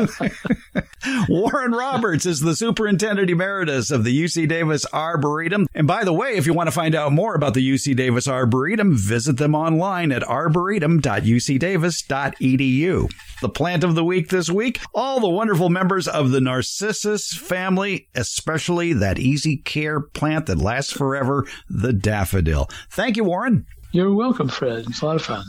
Warren 1.29 1.71
Roberts 1.71 2.25
is 2.25 2.39
the 2.39 2.55
superintendent 2.55 3.29
emeritus 3.29 3.91
of 3.91 4.03
the 4.03 4.23
UC 4.23 4.47
Davis 4.47 4.87
Arboretum. 4.91 5.67
And 5.75 5.85
by 5.87 6.03
the 6.03 6.13
way, 6.13 6.33
if 6.33 6.47
you 6.47 6.53
want 6.53 6.67
to 6.67 6.71
find 6.71 6.95
out 6.95 7.11
more 7.11 7.35
about 7.35 7.53
the 7.53 7.73
UC 7.73 7.95
Davis 7.95 8.27
Arboretum, 8.27 8.97
visit 8.97 9.37
them 9.37 9.53
online 9.53 10.11
at 10.11 10.27
arboretum.ucdavis.edu. 10.27 13.11
The 13.41 13.49
plant 13.49 13.83
of 13.83 13.93
the 13.95 14.03
week 14.03 14.29
this 14.29 14.49
week, 14.49 14.79
all 14.93 15.19
the 15.19 15.29
wonderful 15.29 15.69
members 15.69 16.07
of 16.07 16.31
the 16.31 16.41
Narcissus 16.41 17.33
family, 17.33 18.07
especially 18.15 18.93
that 18.93 19.19
easy 19.19 19.57
care 19.57 19.99
plant 19.99 20.47
that 20.47 20.57
lasts 20.57 20.91
forever, 20.91 21.45
the 21.69 21.93
daffodil. 21.93 22.67
Thank 22.89 23.17
you, 23.17 23.23
Warren. 23.23 23.67
You're 23.93 24.13
welcome, 24.13 24.47
Fred. 24.47 24.85
It's 24.87 25.01
a 25.01 25.05
lot 25.05 25.15
of 25.17 25.21
fun. 25.21 25.43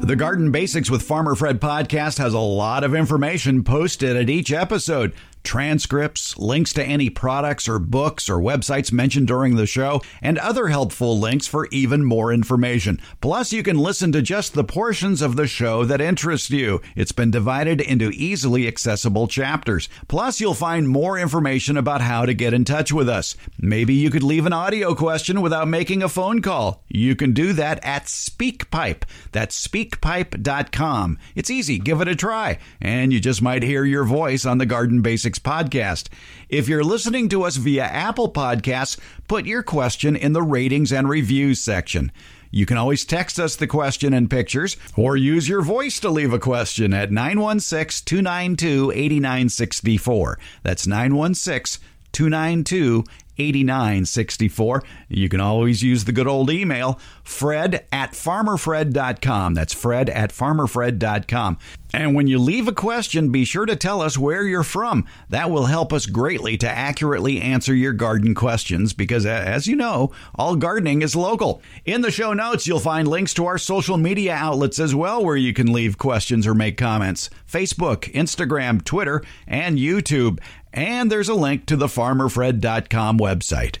The 0.00 0.14
Garden 0.16 0.52
Basics 0.52 0.88
with 0.88 1.02
Farmer 1.02 1.34
Fred 1.34 1.60
podcast 1.60 2.18
has 2.18 2.32
a 2.34 2.38
lot 2.38 2.84
of 2.84 2.94
information 2.94 3.64
posted 3.64 4.16
at 4.16 4.30
each 4.30 4.52
episode 4.52 5.12
transcripts, 5.48 6.36
links 6.36 6.74
to 6.74 6.84
any 6.84 7.08
products 7.08 7.66
or 7.66 7.78
books 7.78 8.28
or 8.28 8.36
websites 8.36 8.92
mentioned 8.92 9.26
during 9.26 9.56
the 9.56 9.64
show, 9.64 10.02
and 10.20 10.36
other 10.36 10.68
helpful 10.68 11.18
links 11.18 11.46
for 11.46 11.66
even 11.72 12.04
more 12.04 12.30
information. 12.30 13.00
Plus, 13.22 13.50
you 13.50 13.62
can 13.62 13.78
listen 13.78 14.12
to 14.12 14.20
just 14.20 14.52
the 14.52 14.62
portions 14.62 15.22
of 15.22 15.36
the 15.36 15.46
show 15.46 15.86
that 15.86 16.02
interest 16.02 16.50
you. 16.50 16.82
It's 16.94 17.12
been 17.12 17.30
divided 17.30 17.80
into 17.80 18.10
easily 18.10 18.68
accessible 18.68 19.26
chapters. 19.26 19.88
Plus, 20.06 20.38
you'll 20.38 20.52
find 20.52 20.86
more 20.86 21.18
information 21.18 21.78
about 21.78 22.02
how 22.02 22.26
to 22.26 22.34
get 22.34 22.52
in 22.52 22.66
touch 22.66 22.92
with 22.92 23.08
us. 23.08 23.34
Maybe 23.58 23.94
you 23.94 24.10
could 24.10 24.22
leave 24.22 24.44
an 24.44 24.52
audio 24.52 24.94
question 24.94 25.40
without 25.40 25.66
making 25.66 26.02
a 26.02 26.10
phone 26.10 26.42
call. 26.42 26.84
You 26.88 27.16
can 27.16 27.32
do 27.32 27.54
that 27.54 27.82
at 27.82 28.04
SpeakPipe. 28.04 29.04
That's 29.32 29.66
speakpipe.com. 29.66 31.18
It's 31.34 31.50
easy, 31.50 31.78
give 31.78 32.02
it 32.02 32.08
a 32.08 32.14
try, 32.14 32.58
and 32.82 33.14
you 33.14 33.20
just 33.20 33.40
might 33.40 33.62
hear 33.62 33.86
your 33.86 34.04
voice 34.04 34.44
on 34.44 34.58
the 34.58 34.66
Garden 34.66 35.00
Basics 35.00 35.37
podcast. 35.38 36.08
If 36.48 36.68
you're 36.68 36.84
listening 36.84 37.28
to 37.30 37.44
us 37.44 37.56
via 37.56 37.84
Apple 37.84 38.32
Podcasts, 38.32 38.98
put 39.26 39.46
your 39.46 39.62
question 39.62 40.16
in 40.16 40.32
the 40.32 40.42
ratings 40.42 40.92
and 40.92 41.08
reviews 41.08 41.60
section. 41.60 42.12
You 42.50 42.66
can 42.66 42.76
always 42.76 43.04
text 43.04 43.38
us 43.38 43.56
the 43.56 43.66
question 43.66 44.14
and 44.14 44.30
pictures 44.30 44.76
or 44.96 45.16
use 45.16 45.48
your 45.48 45.62
voice 45.62 46.00
to 46.00 46.10
leave 46.10 46.32
a 46.32 46.38
question 46.38 46.94
at 46.94 47.12
916 47.12 48.04
292 48.06 48.92
8964. 48.92 50.38
That's 50.62 50.86
916 50.86 51.84
292 52.12 53.04
8964. 53.38 54.82
You 55.08 55.28
can 55.28 55.40
always 55.40 55.82
use 55.82 56.04
the 56.04 56.12
good 56.12 56.26
old 56.26 56.50
email, 56.50 56.98
fred 57.22 57.86
at 57.92 58.12
farmerfred.com. 58.12 59.54
That's 59.54 59.74
fred 59.74 60.10
at 60.10 60.30
farmerfred.com. 60.30 61.58
And 61.92 62.14
when 62.14 62.26
you 62.26 62.38
leave 62.38 62.68
a 62.68 62.72
question, 62.72 63.30
be 63.30 63.44
sure 63.44 63.66
to 63.66 63.76
tell 63.76 64.02
us 64.02 64.18
where 64.18 64.42
you're 64.42 64.62
from. 64.62 65.06
That 65.30 65.50
will 65.50 65.66
help 65.66 65.92
us 65.92 66.06
greatly 66.06 66.56
to 66.58 66.68
accurately 66.68 67.40
answer 67.40 67.74
your 67.74 67.92
garden 67.92 68.34
questions 68.34 68.92
because, 68.92 69.24
as 69.24 69.66
you 69.66 69.76
know, 69.76 70.12
all 70.34 70.56
gardening 70.56 71.02
is 71.02 71.16
local. 71.16 71.62
In 71.84 72.02
the 72.02 72.10
show 72.10 72.34
notes, 72.34 72.66
you'll 72.66 72.78
find 72.78 73.08
links 73.08 73.32
to 73.34 73.46
our 73.46 73.58
social 73.58 73.96
media 73.96 74.34
outlets 74.34 74.78
as 74.78 74.94
well 74.94 75.24
where 75.24 75.36
you 75.36 75.54
can 75.54 75.72
leave 75.72 75.98
questions 75.98 76.46
or 76.46 76.54
make 76.54 76.76
comments 76.76 77.30
Facebook, 77.50 78.12
Instagram, 78.12 78.84
Twitter, 78.84 79.22
and 79.46 79.78
YouTube. 79.78 80.40
And 80.72 81.10
there's 81.10 81.28
a 81.28 81.34
link 81.34 81.64
to 81.66 81.76
the 81.76 81.86
farmerfred.com 81.86 83.18
website. 83.18 83.78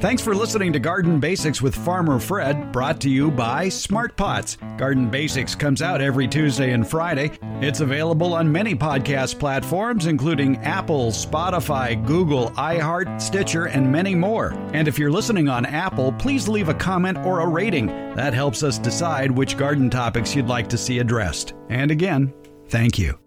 Thanks 0.00 0.22
for 0.22 0.32
listening 0.32 0.72
to 0.74 0.78
Garden 0.78 1.18
Basics 1.18 1.60
with 1.60 1.74
Farmer 1.74 2.20
Fred, 2.20 2.70
brought 2.70 3.00
to 3.00 3.10
you 3.10 3.32
by 3.32 3.68
Smart 3.68 4.16
Pots. 4.16 4.56
Garden 4.76 5.10
Basics 5.10 5.56
comes 5.56 5.82
out 5.82 6.00
every 6.00 6.28
Tuesday 6.28 6.70
and 6.70 6.88
Friday. 6.88 7.32
It's 7.60 7.80
available 7.80 8.32
on 8.32 8.50
many 8.50 8.76
podcast 8.76 9.40
platforms, 9.40 10.06
including 10.06 10.56
Apple, 10.58 11.10
Spotify, 11.10 12.00
Google, 12.06 12.50
iHeart, 12.52 13.20
Stitcher, 13.20 13.64
and 13.64 13.90
many 13.90 14.14
more. 14.14 14.52
And 14.72 14.86
if 14.86 15.00
you're 15.00 15.10
listening 15.10 15.48
on 15.48 15.66
Apple, 15.66 16.12
please 16.12 16.46
leave 16.46 16.68
a 16.68 16.74
comment 16.74 17.18
or 17.18 17.40
a 17.40 17.48
rating. 17.48 17.88
That 18.14 18.34
helps 18.34 18.62
us 18.62 18.78
decide 18.78 19.32
which 19.32 19.56
garden 19.56 19.90
topics 19.90 20.32
you'd 20.32 20.46
like 20.46 20.68
to 20.68 20.78
see 20.78 21.00
addressed. 21.00 21.54
And 21.70 21.90
again, 21.90 22.32
thank 22.68 23.00
you. 23.00 23.18